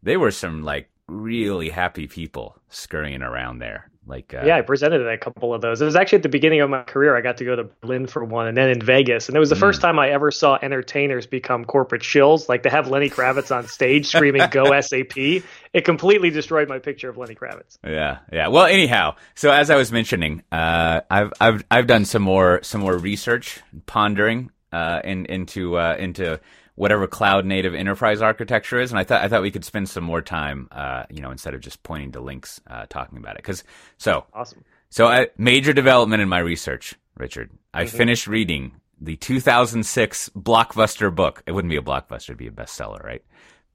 [0.03, 3.89] they were some like really happy people scurrying around there.
[4.07, 5.81] Like uh, yeah, I presented at a couple of those.
[5.81, 7.17] It was actually at the beginning of my career.
[7.17, 9.49] I got to go to Berlin for one, and then in Vegas, and it was
[9.49, 9.59] the mm.
[9.59, 12.47] first time I ever saw entertainers become corporate shills.
[12.47, 17.09] Like to have Lenny Kravitz on stage screaming "Go SAP," it completely destroyed my picture
[17.09, 17.77] of Lenny Kravitz.
[17.83, 18.47] Yeah, yeah.
[18.47, 22.79] Well, anyhow, so as I was mentioning, uh, I've I've I've done some more some
[22.79, 26.39] more research, pondering uh, in, into uh, into
[26.77, 28.91] whatever cloud native enterprise architecture is.
[28.91, 31.53] And I thought I thought we could spend some more time, uh, you know, instead
[31.53, 33.39] of just pointing to links, uh, talking about it.
[33.39, 33.63] Because
[33.97, 34.63] so awesome.
[34.89, 37.49] So a major development in my research, Richard.
[37.73, 37.97] I mm-hmm.
[37.97, 41.43] finished reading the 2006 blockbuster book.
[41.45, 43.23] It wouldn't be a blockbuster; it'd be a bestseller, right?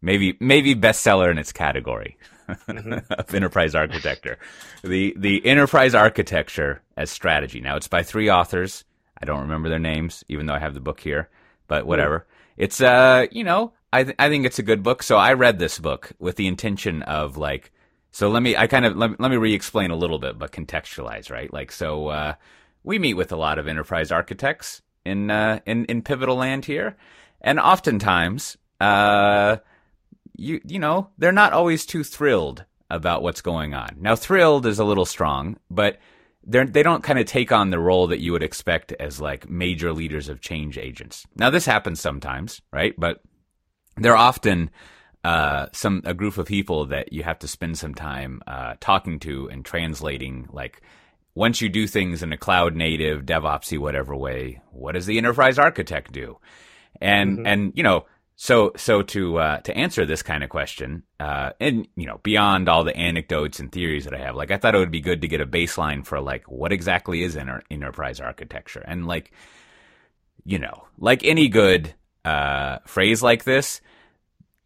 [0.00, 2.16] Maybe maybe bestseller in its category
[2.48, 2.98] mm-hmm.
[3.12, 4.38] of enterprise architecture.
[4.82, 7.60] The the enterprise architecture as strategy.
[7.60, 8.84] Now it's by three authors.
[9.20, 11.28] I don't remember their names, even though I have the book here.
[11.66, 12.26] But whatever.
[12.56, 15.02] It's uh, you know, I th- I think it's a good book.
[15.02, 17.72] So I read this book with the intention of like,
[18.10, 21.30] so let me I kind of let, let me re-explain a little bit, but contextualize,
[21.30, 21.52] right?
[21.52, 22.34] Like, so uh,
[22.84, 26.96] we meet with a lot of enterprise architects in uh, in in pivotal land here,
[27.40, 29.56] and oftentimes, uh,
[30.36, 33.96] you you know, they're not always too thrilled about what's going on.
[33.98, 35.98] Now, thrilled is a little strong, but
[36.44, 39.48] they're, they don't kind of take on the role that you would expect as like
[39.48, 41.26] major leaders of change agents.
[41.36, 42.94] Now, this happens sometimes, right?
[42.98, 43.20] But
[43.96, 44.70] they're often
[45.24, 49.20] uh, some a group of people that you have to spend some time uh, talking
[49.20, 50.48] to and translating.
[50.50, 50.82] Like,
[51.34, 55.58] once you do things in a cloud native, DevOpsy, whatever way, what does the enterprise
[55.58, 56.38] architect do?
[57.00, 57.46] And mm-hmm.
[57.46, 61.86] and you know so so to uh, to answer this kind of question, uh, and
[61.96, 64.78] you know beyond all the anecdotes and theories that I have, like I thought it
[64.78, 68.82] would be good to get a baseline for like what exactly is inter- enterprise architecture,
[68.86, 69.32] and like
[70.44, 73.80] you know, like any good uh, phrase like this,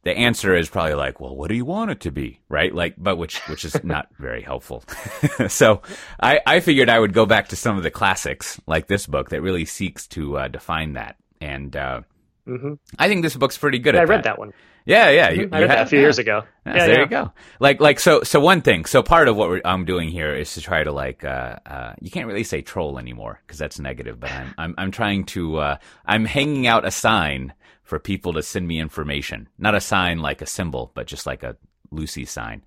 [0.05, 2.74] the answer is probably like, well, what do you want it to be, right?
[2.74, 4.85] Like, but which which is not very helpful.
[5.48, 5.83] so
[6.20, 9.31] I I figured I would go back to some of the classics like this book
[9.31, 11.74] that really seeks to uh, define that and.
[11.74, 12.00] Uh,
[12.46, 12.74] Mm-hmm.
[12.98, 14.24] I think this book's pretty good Yeah, I read that.
[14.24, 14.52] that one.
[14.85, 15.30] Yeah, yeah.
[15.30, 16.42] You, I you read that a few years ago.
[16.64, 17.00] Yeah, Yeah, there yeah.
[17.00, 17.32] you go.
[17.59, 18.85] Like, like, so, so one thing.
[18.85, 21.94] So part of what we're, I'm doing here is to try to like, uh, uh,
[22.00, 24.20] you can't really say troll anymore because that's negative.
[24.20, 28.42] But I'm, I'm, I'm trying to, uh, I'm hanging out a sign for people to
[28.44, 29.48] send me information.
[29.59, 31.56] Not a sign like a symbol, but just like a
[31.90, 32.64] Lucy sign.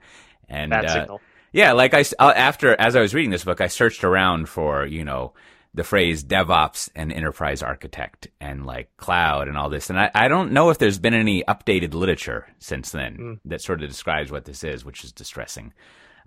[0.49, 1.21] And Bad uh, signal.
[1.53, 4.85] yeah, like I uh, after as I was reading this book, I searched around for
[4.85, 5.33] you know
[5.73, 10.27] the phrase DevOps and enterprise architect and like cloud and all this, and I, I
[10.27, 14.45] don't know if there's been any updated literature since then that sort of describes what
[14.45, 15.73] this is, which is distressing.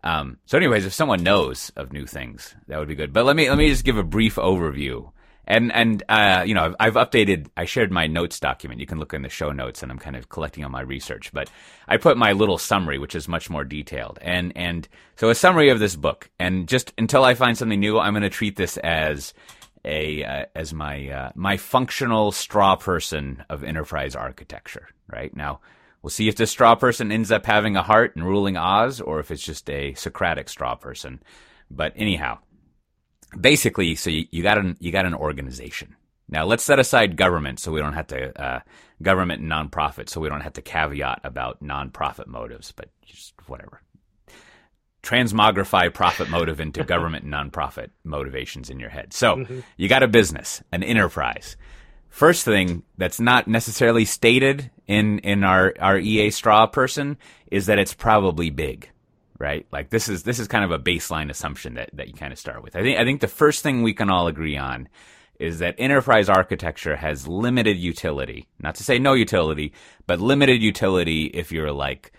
[0.05, 3.13] Um, so, anyways, if someone knows of new things, that would be good.
[3.13, 5.13] But let me let me just give a brief overview.
[5.45, 7.49] And and uh, you know, I've, updated.
[7.57, 8.81] I shared my notes document.
[8.81, 11.33] You can look in the show notes, and I'm kind of collecting on my research.
[11.33, 11.51] But
[11.89, 14.19] I put my little summary, which is much more detailed.
[14.23, 16.31] And and so a summary of this book.
[16.39, 19.35] And just until I find something new, I'm going to treat this as
[19.85, 24.89] a uh, as my uh, my functional straw person of enterprise architecture.
[25.09, 25.61] Right now,
[26.03, 29.19] we'll see if this straw person ends up having a heart and ruling Oz, or
[29.19, 31.21] if it's just a Socratic straw person.
[31.71, 32.39] But anyhow,
[33.39, 35.97] basically, so you, you got an you got an organization.
[36.29, 38.61] Now let's set aside government, so we don't have to uh,
[39.03, 43.83] government and nonprofit, so we don't have to caveat about nonprofit motives, but just whatever.
[45.03, 49.13] Transmogrify profit motive into government and nonprofit motivations in your head.
[49.13, 49.45] So
[49.77, 51.57] you got a business, an enterprise.
[52.09, 57.17] First thing that's not necessarily stated in in our our EA straw person
[57.51, 58.92] is that it's probably big
[59.43, 59.67] right?
[59.73, 62.39] Like this is this is kind of a baseline assumption that that you kind of
[62.39, 62.77] start with.
[62.77, 64.89] I think I think the first thing we can all agree on
[65.41, 68.47] is that enterprise architecture has limited utility.
[68.61, 69.73] Not to say no utility,
[70.07, 72.13] but limited utility if you're like,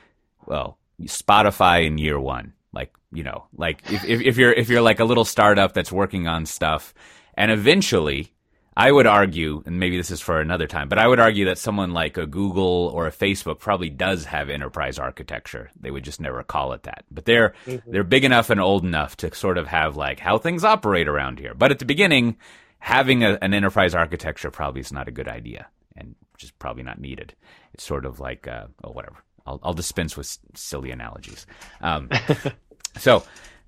[0.45, 2.51] well, Spotify in year one.
[2.73, 5.91] Like, you know, like if, if, if you're if you're like a little startup that's
[5.91, 6.93] working on stuff
[7.35, 8.32] and eventually
[8.75, 11.57] I would argue, and maybe this is for another time, but I would argue that
[11.57, 15.69] someone like a Google or a Facebook probably does have enterprise architecture.
[15.79, 17.05] They would just never call it that.
[17.11, 17.53] But they're
[17.85, 21.39] they're big enough and old enough to sort of have like how things operate around
[21.39, 21.53] here.
[21.53, 22.37] But at the beginning,
[22.79, 26.99] having a, an enterprise architecture probably is not a good idea, and just probably not
[26.99, 27.35] needed.
[27.73, 29.17] It's sort of like uh, oh whatever.
[29.45, 31.45] I'll, I'll dispense with silly analogies.
[31.81, 32.09] Um,
[32.97, 33.23] so,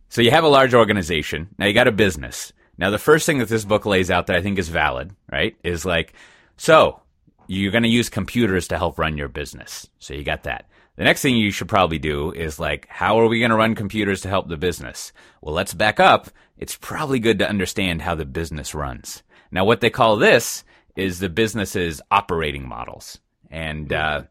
[0.10, 1.50] so you have a large organization.
[1.58, 2.54] Now you got a business.
[2.77, 5.55] Now the first thing that this book lays out that I think is valid, right,
[5.63, 6.13] is like,
[6.57, 7.01] so
[7.47, 9.89] you're going to use computers to help run your business.
[9.99, 10.65] So you got that.
[10.95, 13.75] The next thing you should probably do is like, how are we going to run
[13.75, 15.11] computers to help the business?
[15.41, 16.29] Well, let's back up.
[16.57, 19.21] It's probably good to understand how the business runs.
[19.51, 20.63] Now, what they call this
[20.95, 23.19] is the business's operating models.
[23.51, 24.23] And, uh,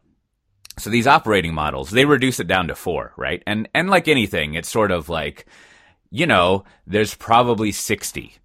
[0.77, 3.41] so these operating models, they reduce it down to four, right?
[3.47, 5.45] And and like anything, it's sort of like,
[6.15, 8.35] you know, there's probably 60,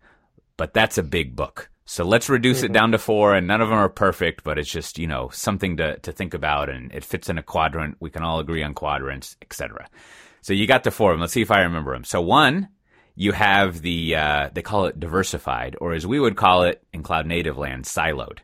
[0.56, 1.70] but that's a big book.
[1.84, 4.70] So let's reduce it down to four, and none of them are perfect, but it's
[4.70, 7.96] just, you know, something to, to think about, and it fits in a quadrant.
[8.00, 9.88] We can all agree on quadrants, etc.
[10.40, 11.20] So you got the four of them.
[11.20, 12.04] Let's see if I remember them.
[12.04, 12.68] So one,
[13.14, 17.04] you have the, uh, they call it diversified, or as we would call it in
[17.04, 18.38] cloud native land, siloed.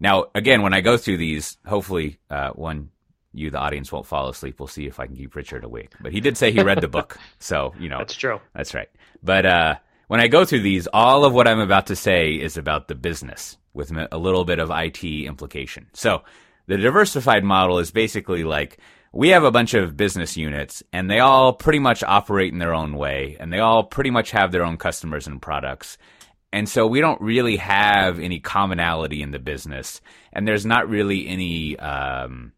[0.00, 2.90] Now, again, when I go through these, hopefully, uh, one,
[3.32, 4.60] you, the audience, won't fall asleep.
[4.60, 5.92] We'll see if I can keep Richard awake.
[6.00, 7.18] But he did say he read the book.
[7.38, 8.40] So, you know, That's true.
[8.54, 8.88] that's right.
[9.22, 9.74] But uh,
[10.08, 12.94] when I go through these, all of what I'm about to say is about the
[12.94, 15.86] business with a little bit of IT implication.
[15.92, 16.22] So
[16.66, 18.78] the diversified model is basically like
[19.12, 22.74] we have a bunch of business units and they all pretty much operate in their
[22.74, 25.98] own way and they all pretty much have their own customers and products.
[26.52, 30.00] And so we don't really have any commonality in the business
[30.32, 32.52] and there's not really any, um,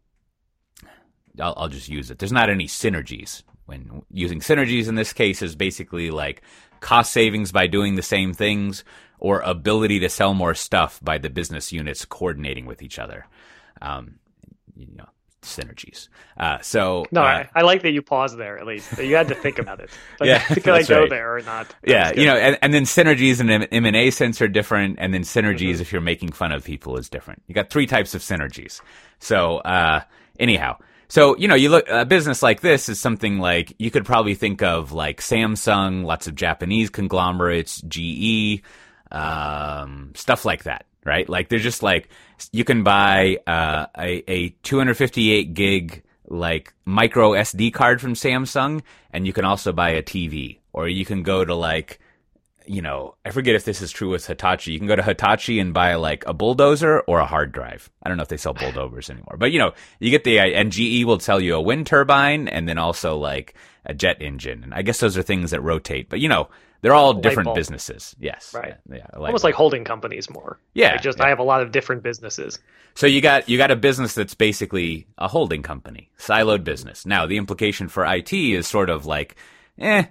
[1.39, 2.19] I'll, I'll just use it.
[2.19, 3.43] There's not any synergies.
[3.65, 6.41] When using synergies in this case is basically like
[6.81, 8.83] cost savings by doing the same things
[9.19, 13.25] or ability to sell more stuff by the business units coordinating with each other.
[13.81, 14.15] Um,
[14.75, 15.07] you know,
[15.41, 16.09] synergies.
[16.37, 18.97] Uh, so No, uh, I, I like that you paused there at least.
[18.97, 19.89] You had to think about it.
[20.19, 21.09] But Yeah, could I go right.
[21.09, 21.73] there or not?
[21.83, 24.97] Yeah, you know, and, and then synergies in an M and A sense are different,
[24.99, 25.81] and then synergies Mm-hmm.
[25.81, 27.41] if you're making fun of people is different.
[27.47, 28.81] You got three types of synergies.
[29.19, 30.01] So, uh,
[30.39, 30.77] anyhow,
[31.15, 34.35] so you know, you look a business like this is something like you could probably
[34.35, 38.61] think of like Samsung, lots of Japanese conglomerates, GE,
[39.13, 41.29] um, stuff like that, right?
[41.29, 42.09] Like they're just like
[42.51, 48.81] you can buy uh, a a 258 gig like micro SD card from Samsung,
[49.13, 52.01] and you can also buy a TV, or you can go to like
[52.67, 54.71] you know, I forget if this is true with Hitachi.
[54.71, 57.89] You can go to Hitachi and buy like a bulldozer or a hard drive.
[58.03, 60.71] I don't know if they sell bulldozers anymore, but you know, you get the and
[60.71, 64.63] GE will tell you a wind turbine and then also like a jet engine.
[64.63, 66.49] And I guess those are things that rotate, but you know,
[66.81, 67.55] they're all different bulb.
[67.55, 68.15] businesses.
[68.19, 68.53] Yes.
[68.53, 68.75] Right.
[68.91, 69.07] Yeah.
[69.13, 69.43] Almost bulb.
[69.43, 70.59] like holding companies more.
[70.73, 71.25] Yeah, Like just yeah.
[71.25, 72.59] I have a lot of different businesses.
[72.95, 77.05] So you got you got a business that's basically a holding company, siloed business.
[77.05, 79.35] Now the implication for IT is sort of like,
[79.79, 80.05] eh,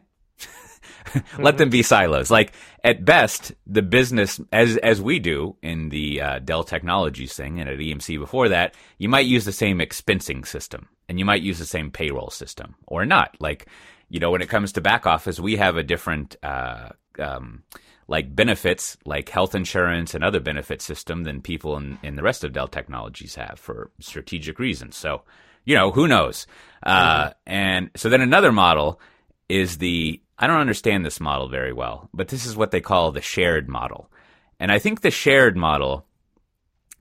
[1.38, 2.30] let them be silos.
[2.30, 7.60] Like at best, the business as as we do in the uh, Dell Technologies thing
[7.60, 11.42] and at EMC before that, you might use the same expensing system and you might
[11.42, 13.36] use the same payroll system or not.
[13.40, 13.66] Like
[14.08, 16.36] you know, when it comes to back office, we have a different.
[16.42, 17.62] Uh, um,
[18.06, 22.44] like benefits, like health insurance and other benefit system than people in, in the rest
[22.44, 24.96] of Dell Technologies have for strategic reasons.
[24.96, 25.22] So,
[25.64, 26.46] you know, who knows?
[26.82, 29.00] Uh, and so then another model
[29.48, 33.12] is the, I don't understand this model very well, but this is what they call
[33.12, 34.10] the shared model.
[34.58, 36.06] And I think the shared model,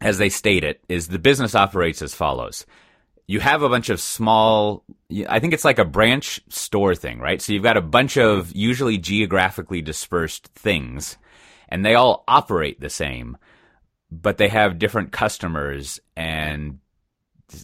[0.01, 2.65] as they state it, is the business operates as follows.
[3.25, 4.83] You have a bunch of small,
[5.27, 7.41] I think it's like a branch store thing, right?
[7.41, 11.17] So you've got a bunch of usually geographically dispersed things
[11.69, 13.37] and they all operate the same,
[14.11, 16.79] but they have different customers and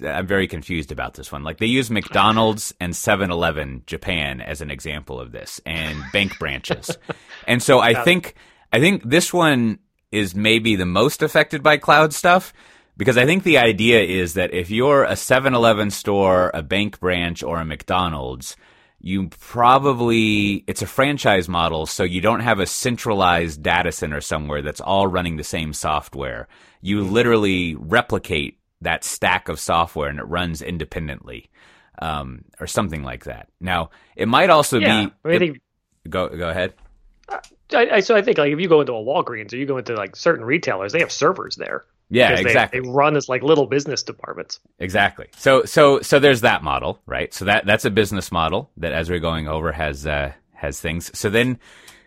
[0.06, 1.44] I'm very confused about this one.
[1.44, 6.98] Like they use McDonald's and 7-Eleven Japan as an example of this and bank branches.
[7.48, 8.36] and so I think
[8.72, 9.80] I think this one
[10.12, 12.54] is maybe the most affected by cloud stuff
[12.98, 17.42] because I think the idea is that if you're a 7-Eleven store, a bank branch
[17.44, 18.58] or a McDonald's,
[19.00, 24.62] you probably it's a franchise model so you don't have a centralized data center somewhere
[24.62, 26.48] that's all running the same software.
[26.82, 27.12] You hmm.
[27.12, 31.50] literally replicate that stack of software and it runs independently.
[32.02, 33.50] Um, or something like that.
[33.60, 34.88] Now, it might also Yeah.
[35.08, 35.62] be I mean, I think
[36.08, 36.74] go go ahead.
[37.28, 37.42] I,
[37.96, 39.96] I, so I think like if you go into a Walgreens or you go into
[39.96, 41.84] like certain retailers, they have servers there.
[42.10, 42.80] Yeah, because they- exactly.
[42.80, 44.62] They, run as like little business departments.
[44.80, 45.28] Exactly.
[45.38, 47.34] So so so there's that model, right?
[47.34, 51.12] So that that's a business model that as we're going over has uh has things.
[51.20, 51.60] So then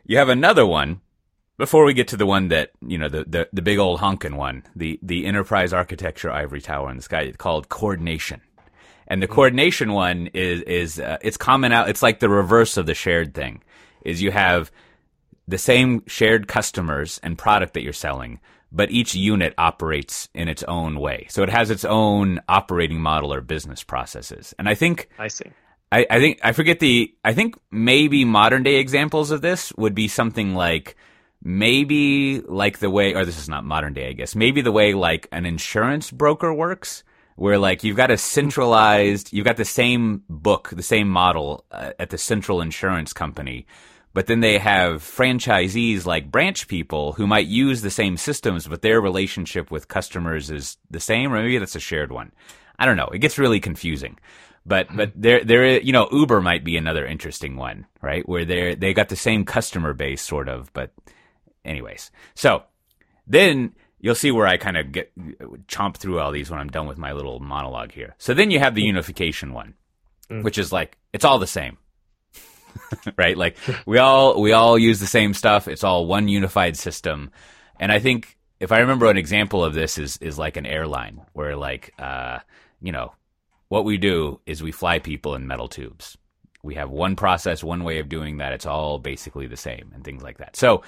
[0.06, 1.02] you have another one
[1.62, 4.34] before we get to the one that, you know, the the, the big old honkin'
[4.34, 8.40] one, the the enterprise architecture ivory tower in the sky called coordination.
[9.06, 12.86] And the coordination one is is uh, it's common out it's like the reverse of
[12.86, 13.62] the shared thing.
[14.04, 14.72] Is you have
[15.46, 18.40] the same shared customers and product that you're selling,
[18.72, 21.28] but each unit operates in its own way.
[21.30, 24.52] So it has its own operating model or business processes.
[24.58, 25.52] And I think I see.
[25.92, 29.94] I, I think I forget the I think maybe modern day examples of this would
[29.94, 30.96] be something like
[31.42, 34.94] maybe like the way or this is not modern day I guess maybe the way
[34.94, 37.04] like an insurance broker works
[37.36, 41.92] where like you've got a centralized you've got the same book the same model uh,
[41.98, 43.66] at the central insurance company
[44.14, 48.82] but then they have franchisees like branch people who might use the same systems but
[48.82, 52.32] their relationship with customers is the same or maybe that's a shared one.
[52.78, 53.08] I don't know.
[53.12, 54.18] It gets really confusing.
[54.64, 58.28] But but there there is, you know Uber might be another interesting one, right?
[58.28, 60.92] Where they they got the same customer base sort of, but
[61.64, 62.10] anyways.
[62.34, 62.64] So
[63.26, 65.12] then you'll see where I kind of get
[65.68, 68.14] chomp through all these when I'm done with my little monologue here.
[68.18, 69.74] So then you have the unification one,
[70.42, 71.78] which is like it's all the same.
[73.16, 73.36] right?
[73.36, 75.68] Like we all we all use the same stuff.
[75.68, 77.30] It's all one unified system.
[77.78, 81.22] And I think if I remember an example of this is is like an airline
[81.32, 82.40] where like uh
[82.80, 83.12] you know
[83.68, 86.18] what we do is we fly people in metal tubes.
[86.62, 88.52] We have one process, one way of doing that.
[88.52, 90.56] It's all basically the same and things like that.
[90.56, 90.82] So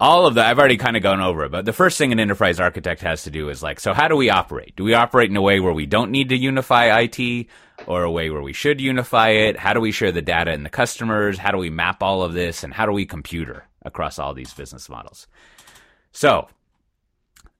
[0.00, 2.20] all of that, I've already kind of gone over it, but the first thing an
[2.20, 4.76] enterprise architect has to do is like, so how do we operate?
[4.76, 7.46] Do we operate in a way where we don't need to unify IT
[7.86, 9.56] or a way where we should unify it?
[9.56, 11.38] How do we share the data and the customers?
[11.38, 12.62] How do we map all of this?
[12.62, 15.26] And how do we computer across all these business models?
[16.12, 16.48] So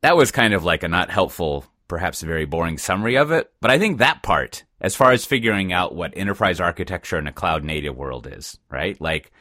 [0.02, 3.50] that was kind of like a not helpful, perhaps very boring summary of it.
[3.60, 7.32] But I think that part, as far as figuring out what enterprise architecture in a
[7.32, 9.00] cloud native world is, right?
[9.00, 9.32] Like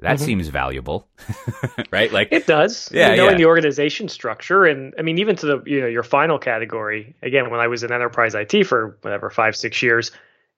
[0.00, 0.24] that mm-hmm.
[0.24, 1.06] seems valuable,
[1.90, 2.12] right?
[2.12, 2.90] Like It does.
[2.92, 3.38] Yeah, you knowing yeah.
[3.38, 7.14] the organization structure, and I mean, even to the you know your final category.
[7.22, 10.10] Again, when I was in enterprise IT for whatever five six years,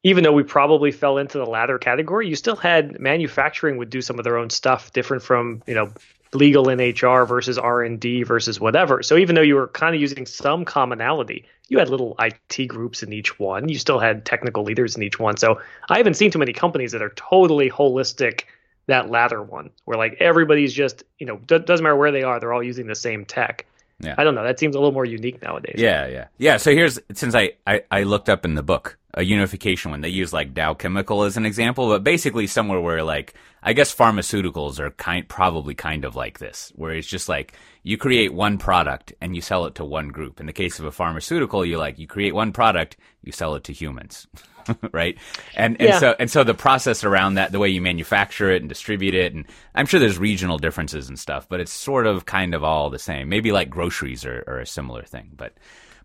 [0.02, 4.00] even though we probably fell into the latter category, you still had manufacturing would do
[4.00, 5.92] some of their own stuff, different from you know
[6.32, 9.02] legal and HR versus R and D versus whatever.
[9.02, 13.02] So even though you were kind of using some commonality, you had little IT groups
[13.02, 13.68] in each one.
[13.68, 15.36] You still had technical leaders in each one.
[15.36, 15.60] So
[15.90, 18.44] I haven't seen too many companies that are totally holistic
[18.86, 22.40] that latter one where like everybody's just you know d- doesn't matter where they are
[22.40, 23.66] they're all using the same tech
[23.98, 24.14] yeah.
[24.18, 24.44] I don't know.
[24.44, 25.76] That seems a little more unique nowadays.
[25.78, 26.58] Yeah, yeah, yeah.
[26.58, 30.02] So here's since I, I I looked up in the book a unification one.
[30.02, 33.94] They use like Dow Chemical as an example, but basically somewhere where like I guess
[33.94, 38.58] pharmaceuticals are kind probably kind of like this, where it's just like you create one
[38.58, 40.40] product and you sell it to one group.
[40.40, 43.64] In the case of a pharmaceutical, you like you create one product, you sell it
[43.64, 44.26] to humans.
[44.92, 45.18] right?
[45.54, 45.98] And and yeah.
[45.98, 49.34] so and so the process around that, the way you manufacture it and distribute it,
[49.34, 49.44] and
[49.74, 52.98] I'm sure there's regional differences and stuff, but it's sort of kind of all the
[52.98, 53.28] same.
[53.28, 55.54] Maybe like groceries are, are a similar thing, but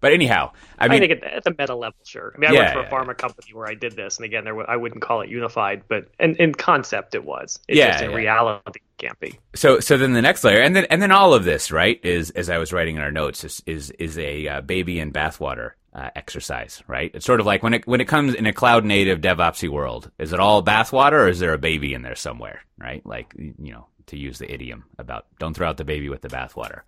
[0.01, 2.33] but anyhow, I mean, I think at the meta level, sure.
[2.35, 3.13] I mean, I yeah, worked for a pharma yeah.
[3.13, 6.35] company where I did this, and again, there I wouldn't call it unified, but in,
[6.37, 7.59] in concept, it was.
[7.67, 9.39] It's yeah, just in reality, it can't be.
[9.53, 12.31] So, so then the next layer, and then and then all of this, right, is
[12.31, 15.73] as I was writing in our notes, is is is a uh, baby in bathwater
[15.93, 17.11] uh, exercise, right?
[17.13, 20.11] It's sort of like when it when it comes in a cloud native DevOpsy world,
[20.19, 23.05] is it all bathwater or is there a baby in there somewhere, right?
[23.05, 26.29] Like you know, to use the idiom about don't throw out the baby with the
[26.29, 26.81] bathwater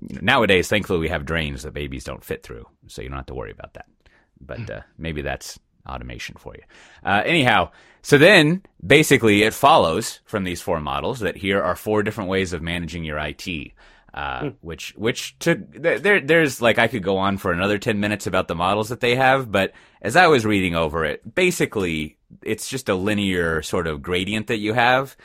[0.00, 3.18] you know, nowadays, thankfully, we have drains that babies don't fit through, so you don't
[3.18, 3.86] have to worry about that.
[4.40, 4.72] But hmm.
[4.72, 5.58] uh, maybe that's
[5.88, 6.62] automation for you.
[7.04, 7.70] Uh, anyhow,
[8.02, 12.52] so then basically it follows from these four models that here are four different ways
[12.52, 13.72] of managing your IT.
[14.16, 14.54] Uh, mm.
[14.62, 18.48] which which to there there's like I could go on for another ten minutes about
[18.48, 22.88] the models that they have, but as I was reading over it, basically it's just
[22.88, 25.16] a linear sort of gradient that you have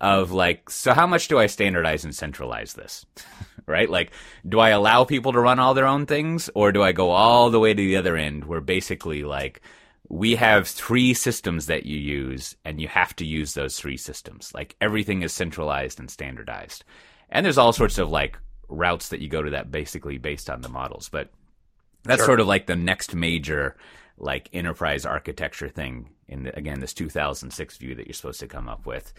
[0.00, 3.04] of like, so how much do I standardize and centralize this?
[3.66, 3.88] right?
[3.88, 4.12] Like,
[4.48, 7.50] do I allow people to run all their own things or do I go all
[7.50, 9.60] the way to the other end where basically like,
[10.08, 14.52] we have three systems that you use and you have to use those three systems.
[14.52, 16.82] Like everything is centralized and standardized.
[17.30, 20.60] And there's all sorts of like routes that you go to that basically based on
[20.60, 21.08] the models.
[21.08, 21.30] But
[22.04, 22.26] that's sure.
[22.26, 23.76] sort of like the next major
[24.18, 28.68] like enterprise architecture thing in the, again this 2006 view that you're supposed to come
[28.68, 29.12] up with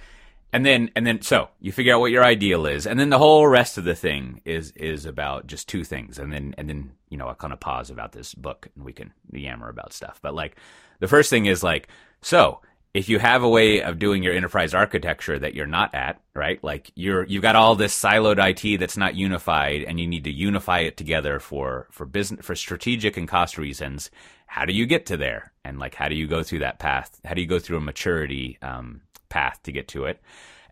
[0.53, 3.17] and then and then so you figure out what your ideal is and then the
[3.17, 6.91] whole rest of the thing is is about just two things and then and then
[7.09, 10.19] you know i kind of pause about this book and we can yammer about stuff
[10.21, 10.55] but like
[10.99, 11.87] the first thing is like
[12.21, 12.61] so
[12.93, 16.63] if you have a way of doing your enterprise architecture that you're not at right
[16.63, 20.31] like you're you've got all this siloed it that's not unified and you need to
[20.31, 24.09] unify it together for for business for strategic and cost reasons
[24.45, 27.19] how do you get to there and like how do you go through that path
[27.25, 30.21] how do you go through a maturity um, path to get to it.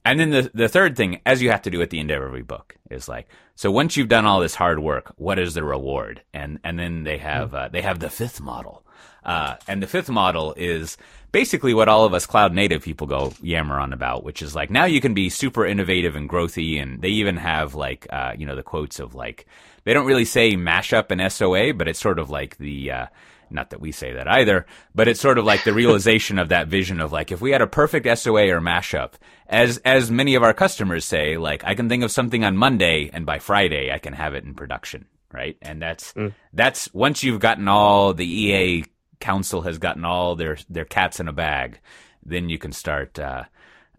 [0.06, 2.22] And then the, the third thing, as you have to do at the end of
[2.22, 5.64] every book, is like, so once you've done all this hard work, what is the
[5.64, 6.22] reward?
[6.34, 8.86] And and then they have uh, they have the fifth model,
[9.24, 10.98] uh, and the fifth model is
[11.32, 14.70] basically what all of us cloud native people go yammer on about, which is like
[14.70, 18.46] now you can be super innovative and growthy, and they even have like uh, you
[18.46, 19.46] know the quotes of like
[19.84, 23.06] they don't really say mashup and SOA, but it's sort of like the uh,
[23.52, 26.68] not that we say that either, but it's sort of like the realization of that
[26.68, 29.14] vision of like if we had a perfect SOA or mashup,
[29.48, 33.10] as as many of our customers say, like I can think of something on Monday
[33.12, 35.58] and by Friday I can have it in production, right?
[35.62, 36.34] And that's mm.
[36.54, 38.86] that's once you've gotten all the EA
[39.20, 41.80] council has gotten all their their cats in a bag,
[42.26, 43.44] then you can start uh,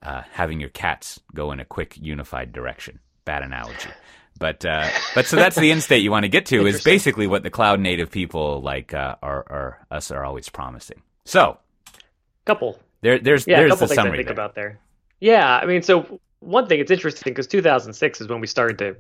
[0.03, 3.01] uh, having your cats go in a quick unified direction.
[3.24, 3.91] Bad analogy.
[4.39, 7.26] But uh, but so that's the end state you want to get to is basically
[7.26, 11.03] what the cloud native people like uh, are, are us are always promising.
[11.26, 11.59] So,
[12.47, 14.33] couple there there's yeah, there's a couple the things I think there.
[14.33, 14.78] about there.
[15.20, 18.97] Yeah, I mean, so one thing it's interesting because 2006 is when we started to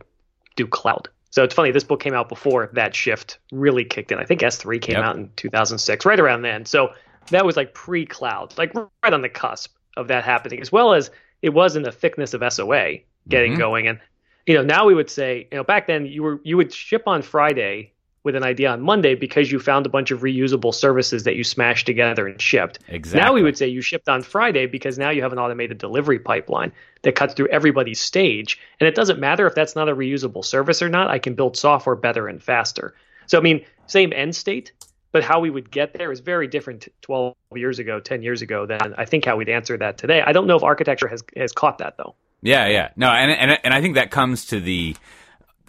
[0.56, 1.08] do cloud.
[1.30, 4.18] So it's funny this book came out before that shift really kicked in.
[4.18, 5.04] I think S3 came yep.
[5.04, 6.66] out in 2006, right around then.
[6.66, 6.92] So
[7.30, 11.10] that was like pre-cloud, like right on the cusp of that happening, as well as
[11.42, 12.96] it was in the thickness of SOA
[13.28, 13.60] getting mm-hmm.
[13.60, 13.86] going.
[13.86, 14.00] And
[14.46, 17.04] you know, now we would say, you know, back then you were you would ship
[17.06, 17.92] on Friday
[18.22, 21.44] with an idea on Monday because you found a bunch of reusable services that you
[21.44, 22.78] smashed together and shipped.
[22.88, 23.20] Exactly.
[23.20, 26.18] Now we would say you shipped on Friday because now you have an automated delivery
[26.18, 28.58] pipeline that cuts through everybody's stage.
[28.78, 31.56] And it doesn't matter if that's not a reusable service or not, I can build
[31.56, 32.94] software better and faster.
[33.26, 34.72] So, I mean, same end state,
[35.12, 38.66] but how we would get there is very different 12 years ago, 10 years ago
[38.66, 40.20] than I think how we'd answer that today.
[40.20, 42.14] I don't know if architecture has, has caught that though.
[42.42, 42.90] Yeah, yeah.
[42.96, 44.96] No, and and and I think that comes to the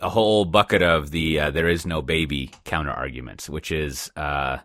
[0.01, 4.57] a whole bucket of the uh, there is no baby counter arguments, which is uh,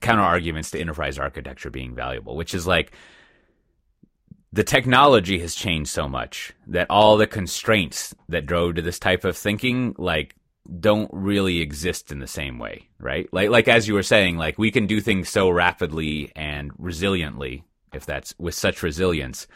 [0.00, 2.92] counter arguments to enterprise architecture being valuable, which is like
[4.52, 9.24] the technology has changed so much that all the constraints that drove to this type
[9.24, 10.36] of thinking, like
[10.80, 13.28] don't really exist in the same way, right?
[13.32, 17.62] Like like as you were saying, like we can do things so rapidly and resiliently,
[17.92, 19.46] if that's with such resilience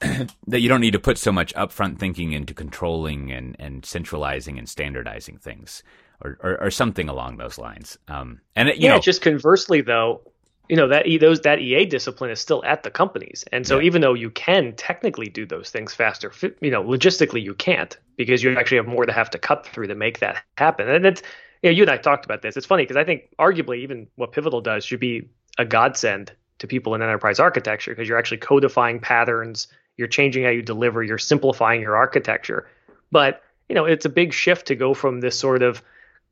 [0.46, 4.58] that you don't need to put so much upfront thinking into controlling and, and centralizing
[4.58, 5.82] and standardizing things
[6.20, 7.98] or, or, or something along those lines.
[8.08, 10.20] Um, and it, yeah, know, just conversely though,
[10.68, 13.86] you know that those that EA discipline is still at the companies, and so yeah.
[13.86, 16.30] even though you can technically do those things faster,
[16.60, 19.86] you know, logistically you can't because you actually have more to have to cut through
[19.86, 20.88] to make that happen.
[20.88, 21.22] And it's
[21.62, 22.56] you, know, you and I talked about this.
[22.56, 26.66] It's funny because I think arguably even what Pivotal does should be a godsend to
[26.66, 29.68] people in enterprise architecture because you're actually codifying patterns,
[29.98, 32.66] you're changing how you deliver, you're simplifying your architecture.
[33.12, 35.82] But you know, it's a big shift to go from this sort of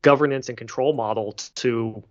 [0.01, 2.03] governance and control model to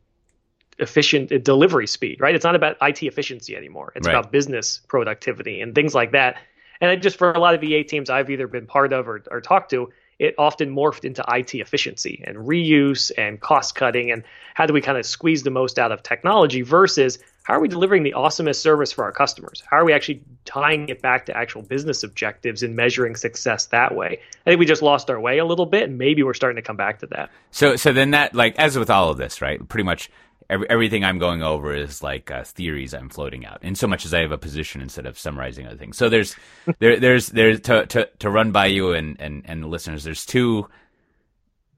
[0.79, 2.35] efficient uh, delivery speed, right?
[2.35, 3.93] It's not about IT efficiency anymore.
[3.97, 4.15] It's right.
[4.15, 6.37] about business productivity and things like that.
[6.81, 9.23] And I just for a lot of EA teams I've either been part of or,
[9.31, 14.25] or talked to, it often morphed into IT efficiency and reuse and cost cutting and
[14.55, 17.69] how do we kind of squeeze the most out of technology versus how are we
[17.69, 19.63] delivering the awesomest service for our customers?
[19.71, 23.95] How are we actually tying it back to actual business objectives and measuring success that
[23.95, 24.19] way?
[24.45, 26.63] I think we just lost our way a little bit, and maybe we're starting to
[26.63, 27.31] come back to that.
[27.53, 29.67] So, so then that, like, as with all of this, right?
[29.69, 30.11] Pretty much
[30.51, 34.05] every, everything I'm going over is like uh, theories I'm floating out, in so much
[34.05, 35.97] as I have a position instead of summarizing other things.
[35.97, 36.37] So there's,
[36.79, 40.05] there, there's, there's to, to to run by you and and and listeners.
[40.05, 40.69] There's two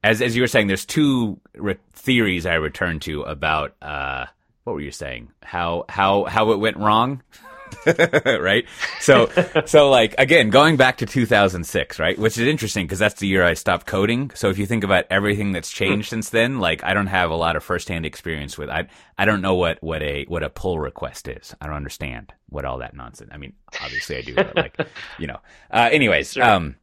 [0.02, 4.26] as as you were saying, there's two re- theories I return to about uh,
[4.64, 5.30] what were you saying?
[5.42, 7.22] How how how it went wrong?
[8.40, 8.64] right?
[9.00, 9.30] So
[9.66, 12.18] so like again, going back to 2006, right?
[12.18, 14.30] Which is interesting because that's the year I stopped coding.
[14.34, 17.36] So if you think about everything that's changed since then, like I don't have a
[17.36, 20.78] lot of firsthand experience with I I don't know what what a what a pull
[20.78, 21.54] request is.
[21.60, 23.30] I don't understand what all that nonsense.
[23.32, 24.78] I mean, obviously I do, but like,
[25.18, 25.38] you know.
[25.70, 26.44] Uh anyways, sure.
[26.44, 26.76] um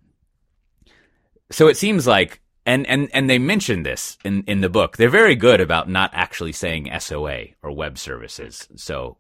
[1.51, 4.97] so it seems like and and and they mention this in in the book.
[4.97, 8.68] They're very good about not actually saying SOA or web services.
[8.76, 9.18] So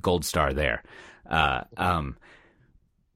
[0.00, 0.82] gold star there.
[1.28, 2.16] Uh, um,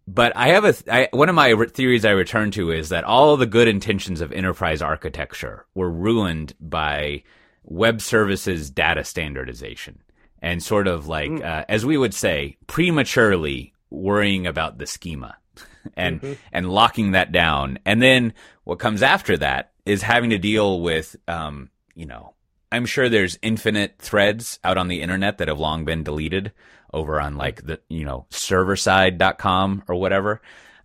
[0.07, 3.05] but I have a I, one of my re- theories I return to is that
[3.05, 7.23] all the good intentions of enterprise architecture were ruined by
[7.63, 10.03] web services data standardization
[10.41, 11.45] and sort of like mm.
[11.45, 15.37] uh, as we would say prematurely worrying about the schema
[15.97, 16.33] and mm-hmm.
[16.53, 17.79] and locking that down.
[17.85, 22.35] And then what comes after that is having to deal with, um, you know,
[22.73, 26.53] I'm sure there's infinite threads out on the internet that have long been deleted
[26.93, 30.41] over on like the you know serverside.com or whatever.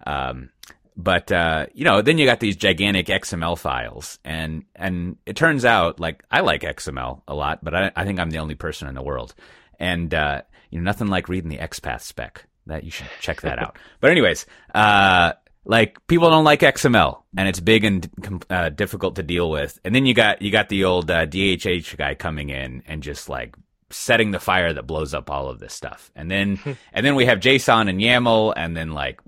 [0.05, 0.49] Um,
[0.95, 5.63] but uh, you know, then you got these gigantic XML files, and and it turns
[5.63, 8.87] out like I like XML a lot, but I, I think I'm the only person
[8.87, 9.35] in the world,
[9.79, 13.59] and uh, you know, nothing like reading the XPath spec that you should check that
[13.59, 13.77] out.
[13.99, 15.33] But anyways, uh,
[15.67, 19.79] like people don't like XML and it's big and uh, difficult to deal with.
[19.83, 23.27] And then you got you got the old uh, DHH guy coming in and just
[23.27, 23.55] like
[23.89, 26.09] setting the fire that blows up all of this stuff.
[26.15, 26.59] And then
[26.93, 29.19] and then we have JSON and YAML and then like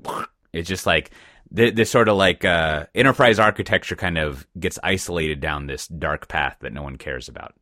[0.53, 1.11] it's just like
[1.51, 6.57] this sort of like uh, enterprise architecture kind of gets isolated down this dark path
[6.61, 7.53] that no one cares about.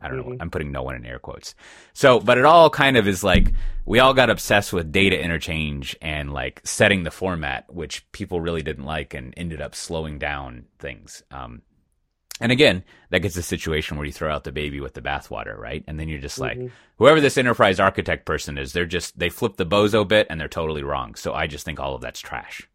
[0.00, 0.30] I don't mm-hmm.
[0.30, 0.36] know.
[0.40, 1.54] I'm putting no one in air quotes.
[1.92, 3.52] So, but it all kind of is like
[3.84, 8.62] we all got obsessed with data interchange and like setting the format, which people really
[8.62, 11.22] didn't like and ended up slowing down things.
[11.30, 11.62] Um,
[12.40, 15.56] and again, that gets a situation where you throw out the baby with the bathwater,
[15.56, 15.84] right?
[15.86, 16.74] And then you're just like, mm-hmm.
[16.96, 20.48] whoever this enterprise architect person is, they're just, they flip the bozo bit and they're
[20.48, 21.14] totally wrong.
[21.14, 22.68] So I just think all of that's trash.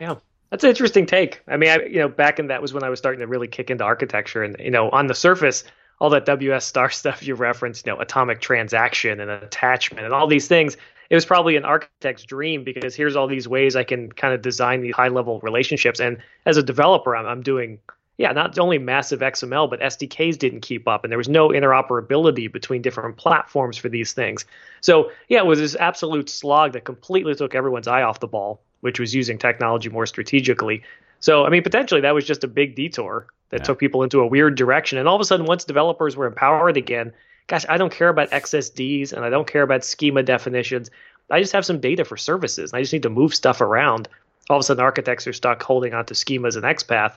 [0.00, 0.16] Yeah.
[0.50, 1.42] That's an interesting take.
[1.46, 3.46] I mean, I, you know, back in that was when I was starting to really
[3.46, 5.62] kick into architecture, and you know, on the surface,
[6.00, 10.26] all that WS star stuff you referenced, you know, atomic transaction and attachment and all
[10.26, 10.76] these things,
[11.08, 14.42] it was probably an architect's dream because here's all these ways I can kind of
[14.42, 16.00] design these high level relationships.
[16.00, 17.80] And as a developer, I'm, I'm doing,
[18.16, 22.50] yeah, not only massive XML, but SDKs didn't keep up, and there was no interoperability
[22.50, 24.44] between different platforms for these things.
[24.80, 28.62] So yeah, it was this absolute slog that completely took everyone's eye off the ball
[28.80, 30.82] which was using technology more strategically.
[31.20, 33.64] So, I mean, potentially that was just a big detour that yeah.
[33.64, 34.98] took people into a weird direction.
[34.98, 37.12] And all of a sudden, once developers were empowered again,
[37.46, 40.90] gosh, I don't care about XSDs and I don't care about schema definitions.
[41.30, 42.72] I just have some data for services.
[42.72, 44.08] I just need to move stuff around.
[44.48, 47.16] All of a sudden, architects are stuck holding onto schemas and XPath,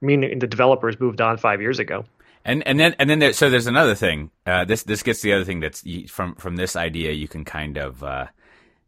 [0.00, 2.04] meaning the developers moved on five years ago.
[2.44, 4.30] And and then and then there, so there's another thing.
[4.46, 7.76] Uh, this this gets the other thing that's from from this idea you can kind
[7.76, 8.26] of uh,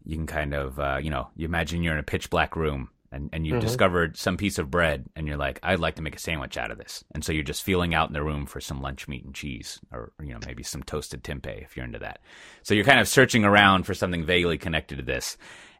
[0.05, 2.91] you can kind of uh, you know you imagine you're in a pitch black room
[3.11, 3.67] and, and you've mm-hmm.
[3.67, 6.71] discovered some piece of bread and you're like i'd like to make a sandwich out
[6.71, 7.05] of this.
[7.15, 9.81] And so you're just feeling out in the room for some lunch meat and cheese
[9.93, 12.21] or you know maybe some toasted tempeh if you're into that.
[12.63, 15.37] So you're kind of searching around for something vaguely connected to this.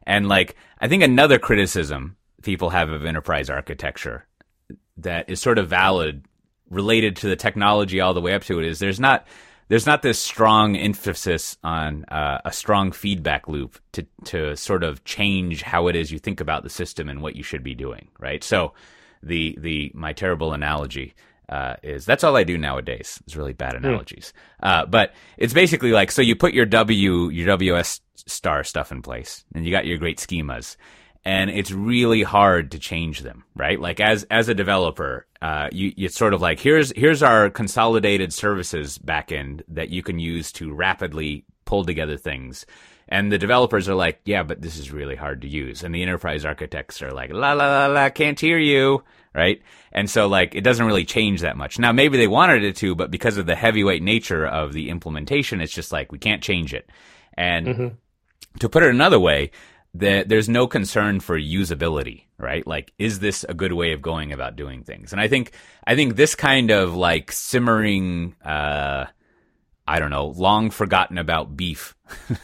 [0.07, 4.25] And like i think another criticism people have of enterprise architecture
[4.97, 6.25] that is sort of valid
[6.69, 9.27] related to the technology all the way up to it is there's not
[9.67, 15.03] there's not this strong emphasis on uh, a strong feedback loop to to sort of
[15.05, 18.07] change how it is you think about the system and what you should be doing,
[18.19, 18.43] right?
[18.43, 18.73] So
[19.23, 21.15] the the my terrible analogy.
[21.49, 23.19] uh, is that's all I do nowadays.
[23.25, 24.33] It's really bad analogies.
[24.63, 24.67] Mm.
[24.67, 29.01] Uh, but it's basically like so you put your W your WS star stuff in
[29.01, 30.75] place, and you got your great schemas,
[31.25, 33.79] and it's really hard to change them, right?
[33.81, 38.31] Like as as a developer, uh, you it's sort of like here's here's our consolidated
[38.31, 42.65] services backend that you can use to rapidly pull together things.
[43.07, 45.83] And the developers are like, yeah, but this is really hard to use.
[45.83, 49.03] And the enterprise architects are like, la la la la, can't hear you,
[49.33, 49.61] right?
[49.91, 51.79] And so like it doesn't really change that much.
[51.79, 55.61] Now maybe they wanted it to, but because of the heavyweight nature of the implementation,
[55.61, 56.89] it's just like we can't change it.
[57.35, 57.87] And mm-hmm.
[58.59, 59.51] to put it another way,
[59.99, 62.65] the, there's no concern for usability, right?
[62.65, 65.11] Like, is this a good way of going about doing things?
[65.11, 65.51] And I think,
[65.85, 69.05] I think this kind of like simmering, uh,
[69.87, 71.95] I don't know, long forgotten about beef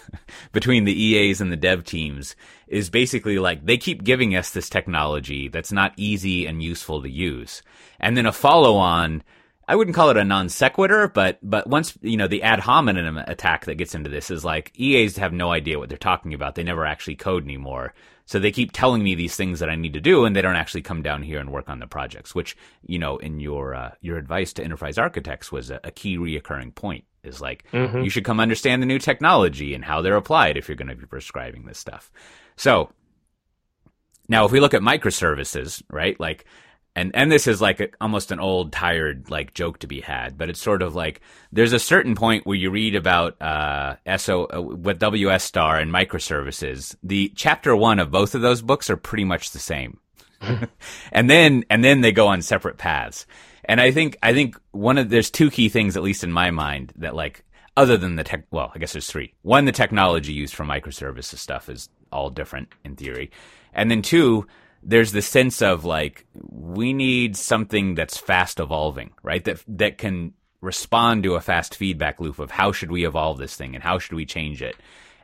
[0.52, 2.36] between the EAs and the dev teams
[2.68, 7.10] is basically like they keep giving us this technology that's not easy and useful to
[7.10, 7.62] use.
[8.00, 9.24] And then a follow on,
[9.72, 13.18] I wouldn't call it a non sequitur, but, but once, you know, the ad hominem
[13.18, 16.56] attack that gets into this is like EAs have no idea what they're talking about.
[16.56, 17.94] They never actually code anymore.
[18.26, 20.58] So they keep telling me these things that I need to do, and they don't
[20.58, 22.36] actually come down here and work on the projects.
[22.36, 26.18] Which you know, in your uh, your advice to enterprise architects was a, a key
[26.18, 27.06] reoccurring point.
[27.24, 28.02] Is like mm-hmm.
[28.02, 30.96] you should come understand the new technology and how they're applied if you're going to
[30.96, 32.12] be prescribing this stuff.
[32.58, 32.92] So
[34.28, 36.20] now, if we look at microservices, right?
[36.20, 36.44] Like
[36.96, 40.38] and and this is like a, almost an old tired like joke to be had
[40.38, 41.22] but it's sort of like
[41.52, 45.92] there's a certain point where you read about uh so uh, with ws star and
[45.92, 50.00] microservices the chapter one of both of those books are pretty much the same.
[51.12, 53.26] And then and then they go on separate paths.
[53.66, 56.52] And i think i think one of there's two key things at least in my
[56.52, 57.44] mind that like
[57.78, 59.34] other than the tech well i guess there's three.
[59.44, 63.32] One the technology used for microservices stuff is all different in theory.
[63.74, 64.48] And then two
[64.84, 69.44] there's the sense of like we need something that's fast evolving, right?
[69.44, 73.56] That that can respond to a fast feedback loop of how should we evolve this
[73.56, 74.76] thing and how should we change it.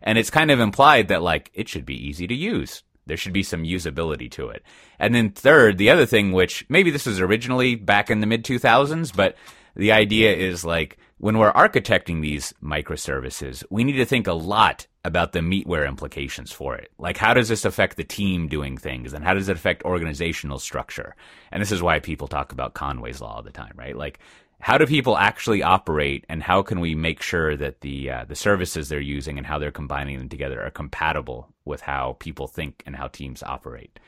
[0.02, 2.84] And it's kind of implied that like it should be easy to use.
[3.06, 4.64] There should be some usability to it.
[5.00, 8.44] And then third, the other thing which maybe this was originally back in the mid
[8.44, 9.36] 2000s, but
[9.76, 14.88] the idea is like when we're architecting these microservices, we need to think a lot
[15.08, 16.92] about the meatware implications for it.
[17.00, 20.60] Like, how does this affect the team doing things, and how does it affect organizational
[20.60, 21.16] structure?
[21.52, 23.96] And this is why people talk about Conway's law all the time, right?
[23.96, 24.20] Like,
[24.60, 28.36] how do people actually operate, and how can we make sure that the uh, the
[28.36, 32.84] services they're using and how they're combining them together are compatible with how people think
[32.86, 34.00] and how teams operate?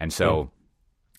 [0.00, 0.44] And so.
[0.44, 0.50] Mm.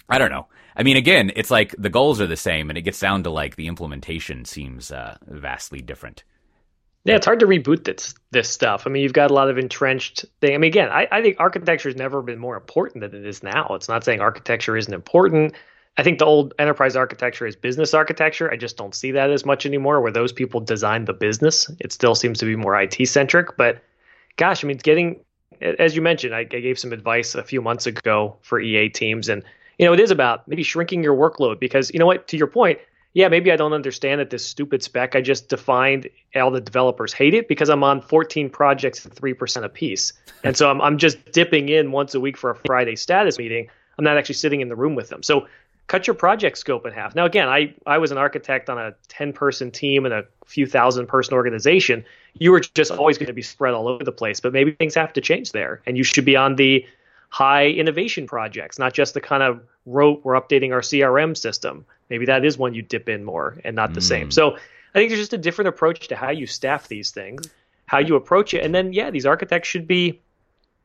[0.08, 0.46] I don't know.
[0.76, 3.32] I mean, again, it's like the goals are the same, and it gets down to
[3.32, 6.24] like the implementation seems uh, vastly different.
[7.06, 8.84] Yeah, it's hard to reboot this this stuff.
[8.86, 10.56] I mean, you've got a lot of entrenched thing.
[10.56, 13.44] I mean, again, I, I think architecture has never been more important than it is
[13.44, 13.68] now.
[13.72, 15.54] It's not saying architecture isn't important.
[15.98, 18.52] I think the old enterprise architecture is business architecture.
[18.52, 21.72] I just don't see that as much anymore, where those people design the business.
[21.80, 23.56] It still seems to be more IT centric.
[23.56, 23.82] But
[24.36, 25.22] gosh, I mean, it's getting
[25.62, 29.30] as you mentioned, I, I gave some advice a few months ago for EA teams,
[29.30, 29.44] and
[29.78, 32.48] you know, it is about maybe shrinking your workload because you know what, to your
[32.48, 32.80] point,
[33.16, 37.14] yeah, maybe I don't understand that this stupid spec I just defined, all the developers
[37.14, 40.12] hate it because I'm on 14 projects at 3% a piece.
[40.44, 43.70] And so I'm, I'm just dipping in once a week for a Friday status meeting.
[43.98, 45.24] I'm not actually sitting in the room with them.
[45.24, 45.48] So
[45.88, 47.16] cut your project scope in half.
[47.16, 50.68] Now, again, I, I was an architect on a 10 person team and a few
[50.68, 52.04] thousand person organization.
[52.34, 54.94] You were just always going to be spread all over the place, but maybe things
[54.96, 55.82] have to change there.
[55.86, 56.86] And you should be on the
[57.36, 61.86] high innovation projects, not just the kind of rote we're updating our CRM system.
[62.10, 64.04] Maybe that is one you dip in more and not the mm.
[64.04, 64.32] same.
[64.32, 64.60] So I
[64.94, 67.50] think there's just a different approach to how you staff these things,
[67.88, 68.64] how you approach it.
[68.64, 70.22] And then, yeah, these architects should be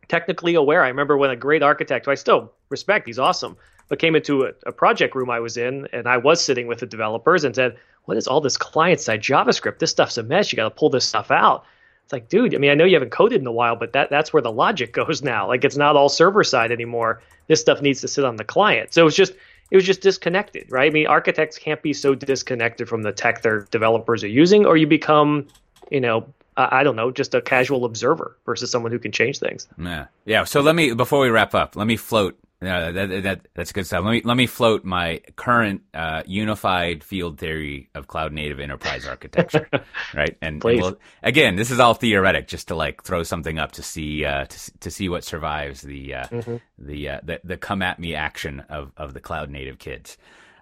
[0.08, 0.82] technically aware.
[0.82, 4.42] I remember when a great architect, who I still respect, he's awesome, but came into
[4.42, 7.54] a, a project room I was in and I was sitting with the developers and
[7.54, 7.76] said,
[8.06, 9.78] What is all this client side JavaScript?
[9.78, 10.50] This stuff's a mess.
[10.50, 11.64] You got to pull this stuff out.
[12.10, 14.10] It's like, dude, I mean, I know you haven't coded in a while, but that
[14.10, 15.46] that's where the logic goes now.
[15.46, 17.22] Like it's not all server side anymore.
[17.46, 18.92] This stuff needs to sit on the client.
[18.92, 19.32] So it's just
[19.70, 20.90] it was just disconnected, right?
[20.90, 24.76] I mean, architects can't be so disconnected from the tech their developers are using, or
[24.76, 25.46] you become,
[25.92, 29.68] you know, I don't know, just a casual observer versus someone who can change things.
[29.78, 30.42] Yeah, yeah.
[30.42, 33.86] So let me before we wrap up, let me float yeah, that, that, that's good
[33.86, 34.04] stuff.
[34.04, 39.06] Let me let me float my current uh, unified field theory of cloud native enterprise
[39.06, 39.66] architecture,
[40.14, 40.36] right?
[40.42, 43.82] And, and we'll, again, this is all theoretic, just to like throw something up to
[43.82, 46.56] see uh, to, to see what survives the uh, mm-hmm.
[46.78, 50.18] the, uh, the the come at me action of of the cloud native kids.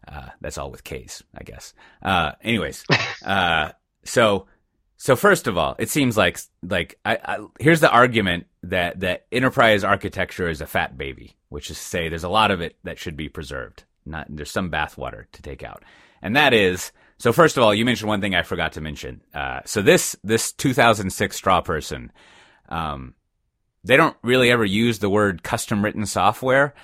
[0.07, 1.75] Uh, that's all with K's, I guess.
[2.01, 2.85] Uh, anyways,
[4.05, 4.47] so
[4.99, 9.27] so first of all, it seems like like I, I, here's the argument that that
[9.31, 12.77] enterprise architecture is a fat baby, which is to say there's a lot of it
[12.85, 13.85] that should be preserved.
[14.05, 15.85] Not there's some bathwater to take out.
[16.23, 17.33] and that is so.
[17.33, 19.21] First of all, you mentioned one thing I forgot to mention.
[19.35, 22.13] Uh, so this this 2006 straw person,
[22.69, 23.15] um,
[23.85, 26.75] they don't really ever use the word custom written software,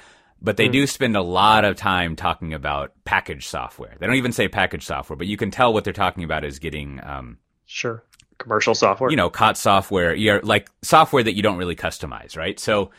[0.41, 0.73] but they mm.
[0.73, 3.97] do spend a lot of time talking about package software.
[3.99, 6.59] They don't even say package software, but you can tell what they're talking about is
[6.59, 8.05] getting um, sure
[8.39, 9.11] commercial software.
[9.11, 12.59] You know, COT software, like software that you don't really customize, right?
[12.59, 12.91] So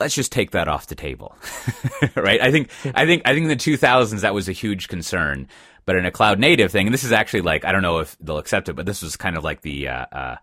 [0.00, 1.36] let's just take that off the table,
[2.16, 2.40] right?
[2.40, 5.48] I think, I think, I think in the 2000s that was a huge concern,
[5.86, 8.16] but in a cloud native thing, and this is actually like I don't know if
[8.20, 10.36] they'll accept it, but this was kind of like the uh, uh,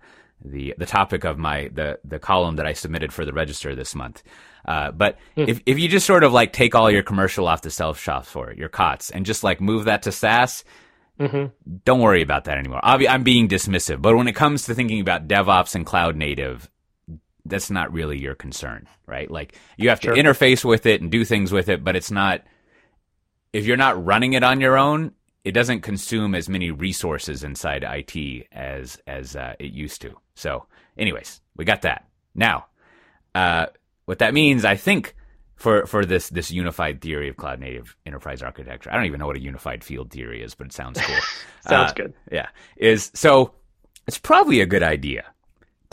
[0.43, 3.93] the the topic of my the the column that I submitted for the register this
[3.93, 4.23] month.
[4.65, 5.47] Uh, but mm.
[5.47, 8.29] if if you just sort of like take all your commercial off the self shops
[8.29, 10.63] for your COTS and just like move that to SaaS,
[11.19, 11.47] mm-hmm.
[11.83, 12.79] don't worry about that anymore.
[12.83, 16.69] I'm being dismissive, but when it comes to thinking about DevOps and cloud native,
[17.45, 19.29] that's not really your concern, right?
[19.29, 22.43] Like you have to interface with it and do things with it, but it's not,
[23.51, 25.11] if you're not running it on your own,
[25.43, 30.17] it doesn't consume as many resources inside IT as, as uh, it used to.
[30.35, 30.65] So
[30.97, 32.07] anyways, we got that.
[32.33, 32.67] Now,
[33.35, 33.67] uh,
[34.05, 35.15] what that means, I think,
[35.55, 38.91] for for this this unified theory of cloud native enterprise architecture.
[38.91, 41.15] I don't even know what a unified field theory is, but it sounds cool.
[41.67, 42.13] sounds uh, good.
[42.31, 43.53] Yeah, is so
[44.07, 45.32] it's probably a good idea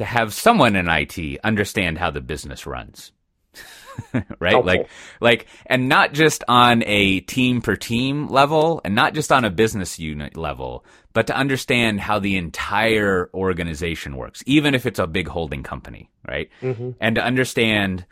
[0.01, 3.13] to have someone in IT understand how the business runs.
[4.39, 4.53] right?
[4.53, 4.63] Helpful.
[4.63, 4.89] Like
[5.21, 9.51] like and not just on a team per team level and not just on a
[9.51, 15.07] business unit level, but to understand how the entire organization works, even if it's a
[15.07, 16.49] big holding company, right?
[16.63, 16.93] Mm-hmm.
[16.99, 18.07] And to understand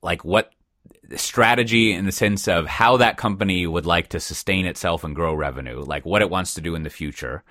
[0.00, 0.54] like what
[1.16, 5.34] strategy in the sense of how that company would like to sustain itself and grow
[5.34, 7.44] revenue, like what it wants to do in the future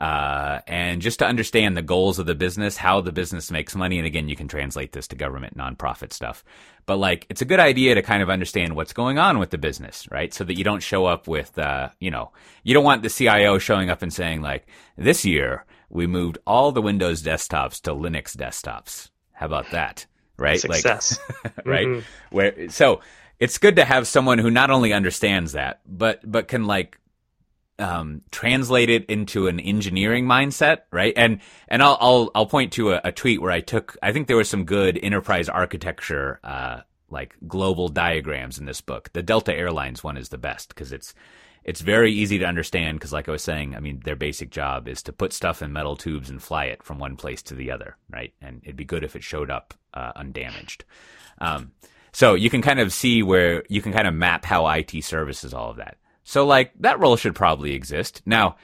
[0.00, 3.98] uh, and just to understand the goals of the business, how the business makes money.
[3.98, 6.42] And again, you can translate this to government nonprofit stuff.
[6.86, 9.58] But like, it's a good idea to kind of understand what's going on with the
[9.58, 10.32] business, right?
[10.32, 12.32] So that you don't show up with, uh, you know,
[12.62, 16.72] you don't want the CIO showing up and saying like, this year we moved all
[16.72, 19.10] the Windows desktops to Linux desktops.
[19.32, 20.06] How about that?
[20.38, 20.60] Right?
[20.60, 21.18] Success.
[21.44, 21.86] Like, right?
[21.86, 22.34] Mm-hmm.
[22.34, 23.00] Where, so
[23.38, 26.99] it's good to have someone who not only understands that, but, but can like
[27.80, 31.12] um, translate it into an engineering mindset, right?
[31.16, 34.26] And and I'll I'll, I'll point to a, a, tweet where I took I think
[34.26, 39.10] there was some good enterprise architecture uh, like global diagrams in this book.
[39.12, 41.14] The Delta Airlines one is the best because it's
[41.64, 44.88] it's very easy to understand because like I was saying, I mean their basic job
[44.88, 47.70] is to put stuff in metal tubes and fly it from one place to the
[47.70, 48.32] other, right?
[48.40, 50.84] And it'd be good if it showed up uh, undamaged.
[51.38, 51.72] Um,
[52.12, 55.54] so you can kind of see where you can kind of map how IT services
[55.54, 55.96] all of that.
[56.30, 58.22] So like that role should probably exist.
[58.24, 58.54] Now,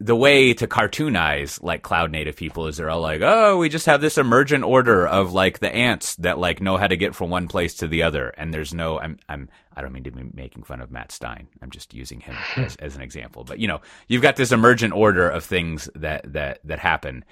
[0.00, 3.86] the way to cartoonize like cloud native people is they're all like, oh, we just
[3.86, 7.30] have this emergent order of like the ants that like know how to get from
[7.30, 10.30] one place to the other, and there's no, I'm, I'm, I don't mean to be
[10.34, 11.46] making fun of Matt Stine.
[11.62, 13.44] I'm just using him as, as an example.
[13.44, 17.24] But you know, you've got this emergent order of things that that that happen.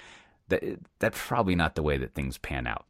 [0.47, 0.63] That
[0.99, 2.85] that's probably not the way that things pan out.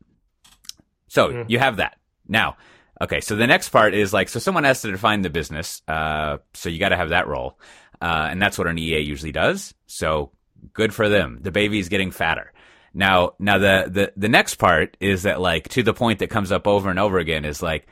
[1.08, 1.50] So mm.
[1.50, 1.98] you have that
[2.28, 2.58] now.
[3.02, 6.38] Okay, so the next part is like, so someone has to define the business, uh,
[6.54, 7.60] so you got to have that role,
[8.00, 9.74] uh, and that's what an EA usually does.
[9.88, 10.32] So
[10.74, 11.40] good for them.
[11.42, 12.54] The baby's getting fatter.
[12.94, 16.52] Now, now the the the next part is that like to the point that comes
[16.52, 17.88] up over and over again is like,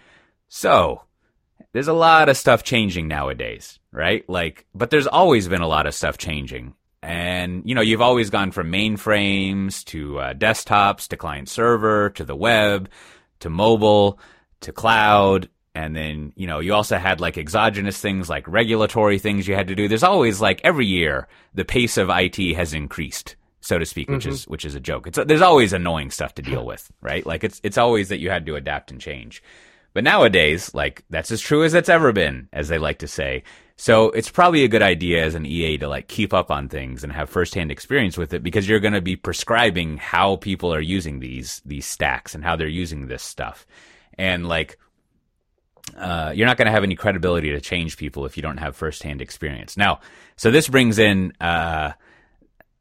[0.48, 1.04] so
[1.72, 4.28] there's a lot of stuff changing nowadays, right?
[4.30, 6.76] Like, but there's always been a lot of stuff changing.
[7.02, 12.26] And, you know, you've always gone from mainframes to uh, desktops to client server to
[12.26, 12.90] the web
[13.40, 14.20] to mobile
[14.62, 15.50] to cloud.
[15.76, 19.68] And then, you know, you also had like exogenous things like regulatory things you had
[19.68, 19.88] to do.
[19.88, 24.24] There's always like every year the pace of IT has increased, so to speak, which
[24.24, 24.34] mm-hmm.
[24.34, 25.08] is, which is a joke.
[25.08, 27.26] It's, there's always annoying stuff to deal with, right?
[27.26, 29.44] Like it's, it's always that you had to adapt and change.
[29.94, 33.44] But nowadays, like that's as true as it's ever been, as they like to say.
[33.76, 37.04] So it's probably a good idea as an EA to like keep up on things
[37.04, 40.82] and have firsthand experience with it because you're going to be prescribing how people are
[40.82, 43.66] using these these stacks and how they're using this stuff
[44.20, 44.78] and like
[45.98, 48.76] uh, you're not going to have any credibility to change people if you don't have
[48.76, 49.76] firsthand experience.
[49.76, 50.02] Now,
[50.36, 51.94] so this brings in uh,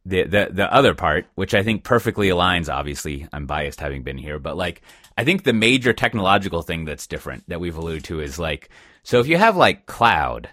[0.05, 2.73] the the the other part, which I think perfectly aligns.
[2.73, 4.83] Obviously, I'm biased having been here, but like
[5.17, 8.69] I think the major technological thing that's different that we've alluded to is like
[9.03, 10.51] so if you have like cloud,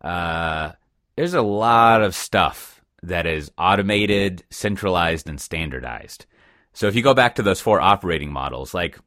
[0.00, 0.72] uh,
[1.14, 6.26] there's a lot of stuff that is automated, centralized, and standardized.
[6.72, 8.98] So if you go back to those four operating models, like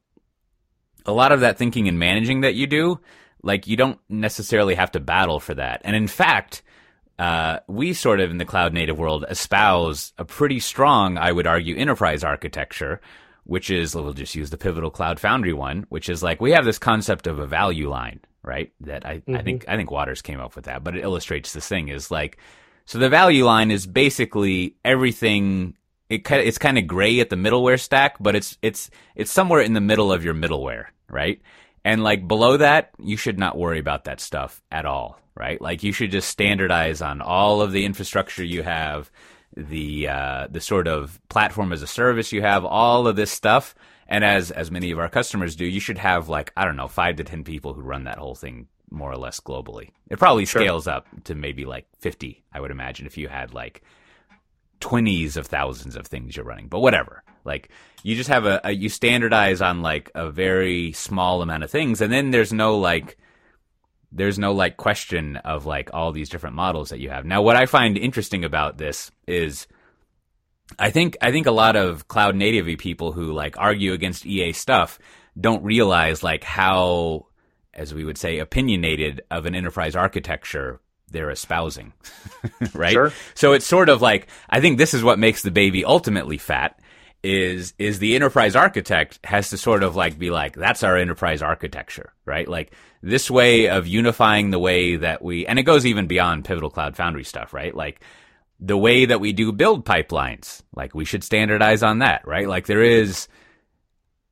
[1.06, 3.00] a lot of that thinking and managing that you do,
[3.42, 5.80] like you don't necessarily have to battle for that.
[5.84, 6.62] And in fact,
[7.18, 11.46] uh, we sort of in the cloud native world espouse a pretty strong, I would
[11.46, 13.00] argue, enterprise architecture,
[13.44, 16.64] which is, we'll just use the pivotal cloud foundry one, which is like we have
[16.64, 18.72] this concept of a value line, right?
[18.80, 19.36] That I, mm-hmm.
[19.36, 22.10] I think I think Watters came up with that, but it illustrates this thing is
[22.10, 22.38] like
[22.84, 25.76] so the value line is basically everything
[26.08, 29.72] it it's kind of gray at the middleware stack, but it's it's it's somewhere in
[29.72, 31.40] the middle of your middleware, right?
[31.84, 35.60] And like below that, you should not worry about that stuff at all, right?
[35.60, 39.10] Like you should just standardize on all of the infrastructure you have,
[39.56, 43.74] the uh, the sort of platform as a service you have, all of this stuff.
[44.08, 46.88] And as as many of our customers do, you should have like I don't know
[46.88, 49.90] five to ten people who run that whole thing more or less globally.
[50.10, 50.62] It probably sure.
[50.62, 53.82] scales up to maybe like fifty, I would imagine, if you had like
[54.80, 57.22] twenties of thousands of things you're running, but whatever.
[57.46, 57.70] Like
[58.02, 62.00] you just have a, a, you standardize on like a very small amount of things,
[62.00, 63.16] and then there's no like
[64.12, 67.24] there's no like question of like all these different models that you have.
[67.24, 69.66] Now, what I find interesting about this is.
[70.80, 74.52] I think I think a lot of cloud native people who like argue against EA
[74.52, 74.98] stuff
[75.40, 77.26] don't realize like how
[77.72, 80.80] as we would say opinionated of an enterprise architecture
[81.10, 81.92] they're espousing,
[82.74, 82.92] right?
[82.92, 83.12] Sure.
[83.34, 86.80] So it's sort of like I think this is what makes the baby ultimately fat
[87.22, 91.42] is is the enterprise architect has to sort of like be like that's our enterprise
[91.42, 92.48] architecture, right?
[92.48, 96.70] Like this way of unifying the way that we and it goes even beyond Pivotal
[96.70, 97.74] Cloud Foundry stuff, right?
[97.74, 98.00] Like
[98.60, 102.48] the way that we do build pipelines, like we should standardize on that, right?
[102.48, 103.28] Like there is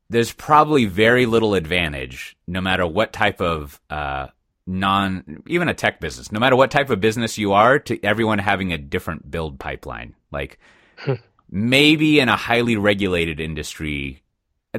[0.09, 4.27] there's probably very little advantage no matter what type of uh,
[4.67, 8.39] non even a tech business no matter what type of business you are to everyone
[8.39, 10.59] having a different build pipeline like
[11.55, 14.21] maybe in a highly regulated industry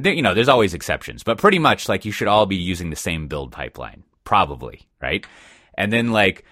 [0.03, 2.95] you know there's always exceptions but pretty much like you should all be using the
[2.95, 5.25] same build pipeline probably right
[5.73, 6.45] and then like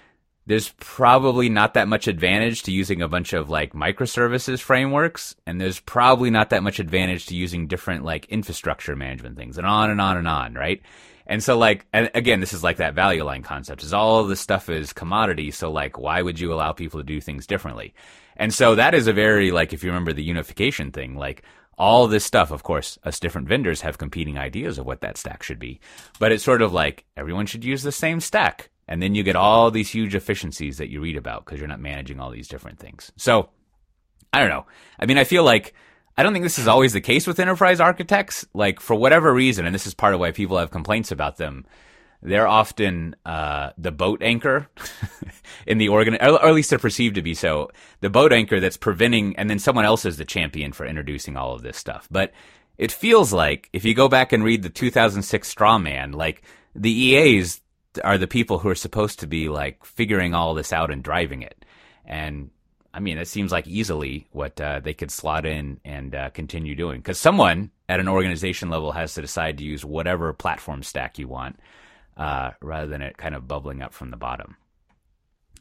[0.47, 5.61] there's probably not that much advantage to using a bunch of like microservices frameworks and
[5.61, 9.91] there's probably not that much advantage to using different like infrastructure management things and on
[9.91, 10.82] and on and on right
[11.28, 14.39] and so like and again, this is like that value line concept is all this
[14.39, 15.49] stuff is commodity.
[15.51, 17.93] So like why would you allow people to do things differently?
[18.38, 21.43] And so that is a very like if you remember the unification thing, like
[21.77, 25.43] all this stuff, of course, us different vendors have competing ideas of what that stack
[25.43, 25.79] should be.
[26.19, 28.69] But it's sort of like everyone should use the same stack.
[28.88, 31.79] And then you get all these huge efficiencies that you read about because you're not
[31.79, 33.11] managing all these different things.
[33.17, 33.49] So
[34.31, 34.65] I don't know.
[34.99, 35.73] I mean, I feel like
[36.17, 38.45] I don't think this is always the case with enterprise architects.
[38.53, 41.65] Like for whatever reason, and this is part of why people have complaints about them.
[42.26, 44.67] They're often uh, the boat anchor
[45.67, 47.69] in the organ, or at least they're perceived to be so.
[48.01, 51.53] The boat anchor that's preventing, and then someone else is the champion for introducing all
[51.53, 52.07] of this stuff.
[52.09, 52.32] But
[52.80, 56.41] it feels like if you go back and read the 2006 Straw Man, like
[56.73, 57.61] the EAs
[58.03, 61.43] are the people who are supposed to be like figuring all this out and driving
[61.43, 61.63] it.
[62.05, 62.49] And
[62.91, 66.73] I mean, it seems like easily what uh, they could slot in and uh, continue
[66.73, 67.01] doing.
[67.01, 71.28] Because someone at an organization level has to decide to use whatever platform stack you
[71.28, 71.59] want,
[72.18, 74.57] uh, rather than it kind of bubbling up from the bottom.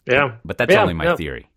[0.07, 1.17] Yeah, but that's yeah, only my yeah.
[1.17, 1.49] theory.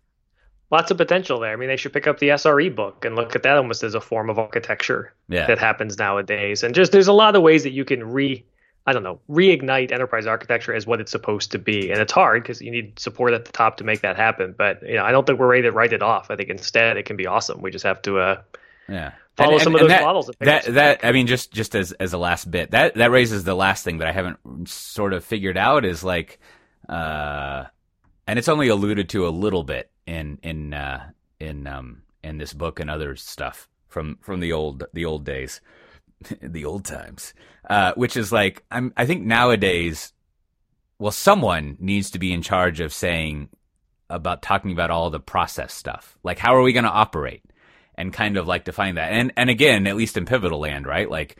[0.70, 1.52] Lots of potential there.
[1.52, 3.94] I mean, they should pick up the SRE book and look at that almost as
[3.94, 5.46] a form of architecture yeah.
[5.46, 6.62] that happens nowadays.
[6.62, 8.44] And just there's a lot of ways that you can re
[8.88, 11.90] I don't know, reignite enterprise architecture as what it's supposed to be.
[11.90, 14.54] And it's hard because you need support at the top to make that happen.
[14.56, 16.30] But you know, I don't think we're ready to write it off.
[16.30, 17.60] I think instead it can be awesome.
[17.60, 18.40] We just have to uh,
[18.88, 20.26] yeah follow and, some and, of those that, models.
[20.26, 23.44] That that, that I mean, just just as as a last bit, that that raises
[23.44, 26.38] the last thing that I haven't sort of figured out is like,
[26.88, 27.64] uh,
[28.26, 31.10] and it's only alluded to a little bit in in uh,
[31.40, 35.60] in um in this book and other stuff from from the old the old days
[36.42, 37.32] the old times,
[37.70, 38.92] uh, which is like I'm.
[38.96, 40.12] I think nowadays,
[40.98, 43.48] well, someone needs to be in charge of saying
[44.10, 46.18] about talking about all the process stuff.
[46.24, 47.42] Like, how are we going to operate,
[47.98, 49.12] and kind of like define that.
[49.12, 51.10] And and again, at least in pivotal land, right?
[51.10, 51.36] Like,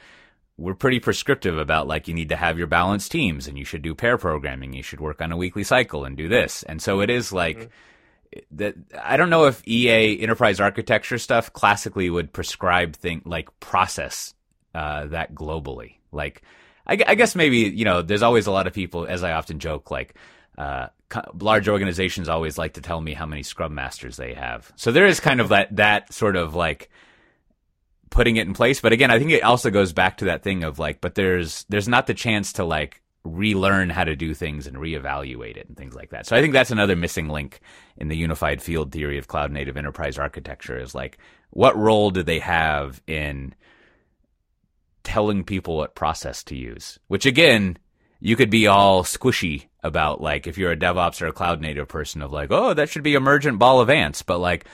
[0.59, 3.81] we're pretty prescriptive about like you need to have your balanced teams, and you should
[3.81, 4.75] do pair programming.
[4.75, 6.63] You should work on a weekly cycle and do this.
[6.65, 7.59] And so it is like.
[7.59, 7.73] Mm-hmm
[8.51, 14.35] that I don't know if EA enterprise architecture stuff classically would prescribe thing like process
[14.75, 15.95] uh, that globally.
[16.13, 16.43] Like,
[16.87, 19.61] I, I, guess maybe you know, there's always a lot of people, as I often
[19.61, 20.15] joke, like.
[20.59, 20.89] Uh,
[21.35, 24.73] large organizations always like to tell me how many scrum masters they have.
[24.77, 26.91] So there is kind of that that sort of like
[28.11, 28.81] putting it in place.
[28.81, 31.65] But again, I think it also goes back to that thing of like, but there's
[31.69, 35.77] there's not the chance to like relearn how to do things and reevaluate it and
[35.77, 36.27] things like that.
[36.27, 37.61] So I think that's another missing link
[37.97, 41.19] in the unified field theory of cloud native enterprise architecture is like
[41.51, 43.55] what role do they have in
[45.05, 47.79] telling people what process to use, which again,
[48.21, 51.89] you could be all squishy about like if you're a DevOps or a cloud native
[51.89, 54.67] person of like, oh, that should be emergent ball of ants, but like,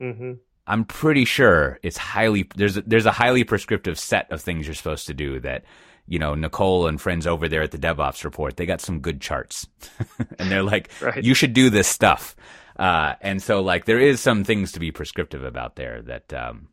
[0.00, 0.32] mm-hmm.
[0.66, 4.74] I'm pretty sure it's highly there's a, there's a highly prescriptive set of things you're
[4.74, 5.64] supposed to do that
[6.06, 9.20] you know, Nicole and friends over there at the DevOps report, they got some good
[9.20, 9.66] charts.
[10.38, 11.22] and they're like, right.
[11.22, 12.36] you should do this stuff.
[12.76, 16.68] Uh, and so like there is some things to be prescriptive about there that, um,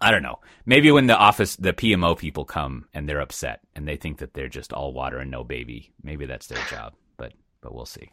[0.00, 0.38] I don't know.
[0.64, 4.34] Maybe when the office, the PMO people come and they're upset and they think that
[4.34, 5.92] they're just all water and no baby.
[6.02, 8.10] Maybe that's their job, but, but we'll see.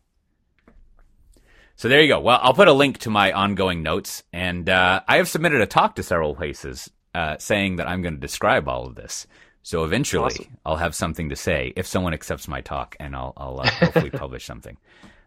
[1.77, 2.19] So there you go.
[2.19, 5.67] Well, I'll put a link to my ongoing notes, and uh, I have submitted a
[5.67, 9.27] talk to several places uh, saying that I'm going to describe all of this.
[9.61, 10.57] So eventually, awesome.
[10.65, 14.09] I'll have something to say if someone accepts my talk, and I'll, I'll uh, hopefully
[14.11, 14.75] publish something.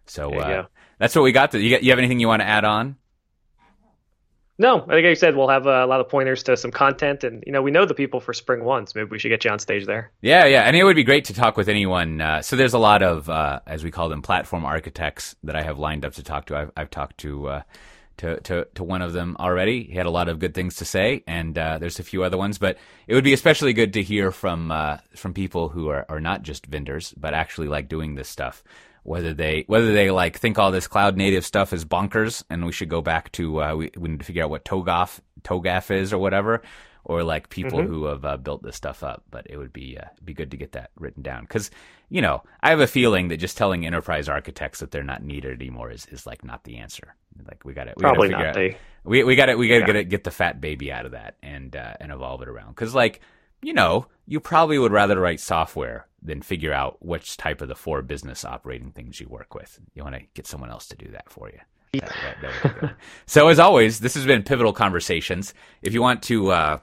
[0.06, 0.66] So uh,
[0.98, 1.52] that's what we got.
[1.52, 1.84] To, you, got.
[1.84, 2.96] you have anything you want to add on?
[4.61, 7.42] No, I like I said, we'll have a lot of pointers to some content, and
[7.46, 9.58] you know, we know the people for SpringOne, so maybe we should get you on
[9.58, 10.11] stage there.
[10.20, 12.20] Yeah, yeah, and it would be great to talk with anyone.
[12.20, 15.62] Uh, so there's a lot of, uh, as we call them, platform architects that I
[15.62, 16.56] have lined up to talk to.
[16.58, 17.62] I've, I've talked to uh,
[18.18, 19.84] to, to, to one of them already.
[19.84, 22.36] He had a lot of good things to say, and uh, there's a few other
[22.36, 22.58] ones.
[22.58, 26.20] But it would be especially good to hear from uh, from people who are, are
[26.20, 28.62] not just vendors, but actually like doing this stuff.
[29.03, 32.72] Whether they whether they like think all this cloud native stuff is bonkers, and we
[32.72, 36.12] should go back to uh, we, we need to figure out what TOGAF TOGAF is
[36.12, 36.62] or whatever,
[37.05, 37.88] or like people mm-hmm.
[37.88, 39.24] who have uh, built this stuff up.
[39.30, 41.70] But it would be uh, be good to get that written down because
[42.09, 45.61] you know I have a feeling that just telling enterprise architects that they're not needed
[45.61, 47.14] anymore is, is like not the answer.
[47.46, 47.96] Like we got it.
[47.96, 48.57] Probably gotta not.
[48.57, 48.74] Out,
[49.05, 49.59] we we got it.
[49.59, 49.86] We got to yeah.
[49.86, 52.70] get it, get the fat baby out of that and uh, and evolve it around.
[52.70, 53.20] Because like
[53.62, 57.74] you know, you probably would rather write software than figure out which type of the
[57.74, 59.80] four business operating things you work with.
[59.94, 61.58] You want to get someone else to do that for you.
[61.92, 62.96] That, that, that
[63.26, 65.54] so as always, this has been Pivotal Conversations.
[65.82, 66.78] If you want to uh,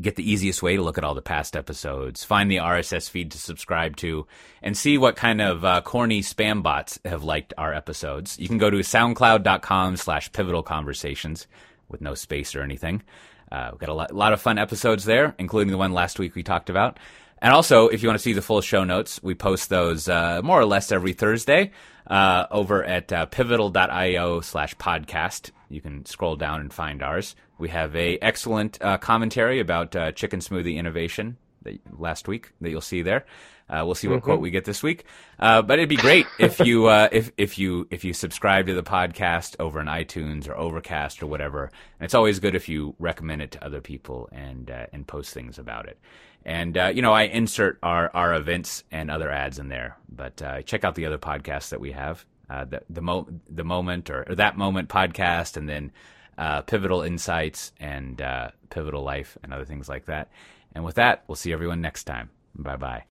[0.00, 3.30] get the easiest way to look at all the past episodes, find the RSS feed
[3.30, 4.26] to subscribe to,
[4.62, 8.38] and see what kind of uh, corny spam bots have liked our episodes.
[8.38, 11.46] You can go to soundcloud.com slash pivotal conversations
[11.88, 13.02] with no space or anything.
[13.50, 16.34] Uh, we've got a lot, lot of fun episodes there, including the one last week
[16.34, 16.98] we talked about.
[17.38, 20.40] And also, if you want to see the full show notes, we post those uh,
[20.42, 21.72] more or less every Thursday
[22.06, 25.50] uh, over at uh, pivotal.io slash podcast.
[25.68, 27.36] You can scroll down and find ours.
[27.58, 32.70] We have a excellent uh, commentary about uh, chicken smoothie innovation that, last week that
[32.70, 33.26] you'll see there.
[33.68, 34.24] Uh, we'll see what mm-hmm.
[34.24, 35.04] quote we get this week.
[35.38, 38.74] Uh, but it'd be great if you uh, if if you if you subscribe to
[38.74, 41.64] the podcast over on iTunes or Overcast or whatever.
[41.64, 45.34] And it's always good if you recommend it to other people and uh, and post
[45.34, 45.98] things about it.
[46.44, 49.96] And uh, you know, I insert our our events and other ads in there.
[50.08, 52.24] But uh, check out the other podcasts that we have.
[52.48, 55.90] the the mo- the moment or, or, that moment podcast, and then
[56.66, 58.22] pivotal insights and
[58.70, 60.30] pivotal life and other things like that.
[60.72, 62.30] And with that, we'll see everyone next time.
[62.54, 63.04] Bye bye.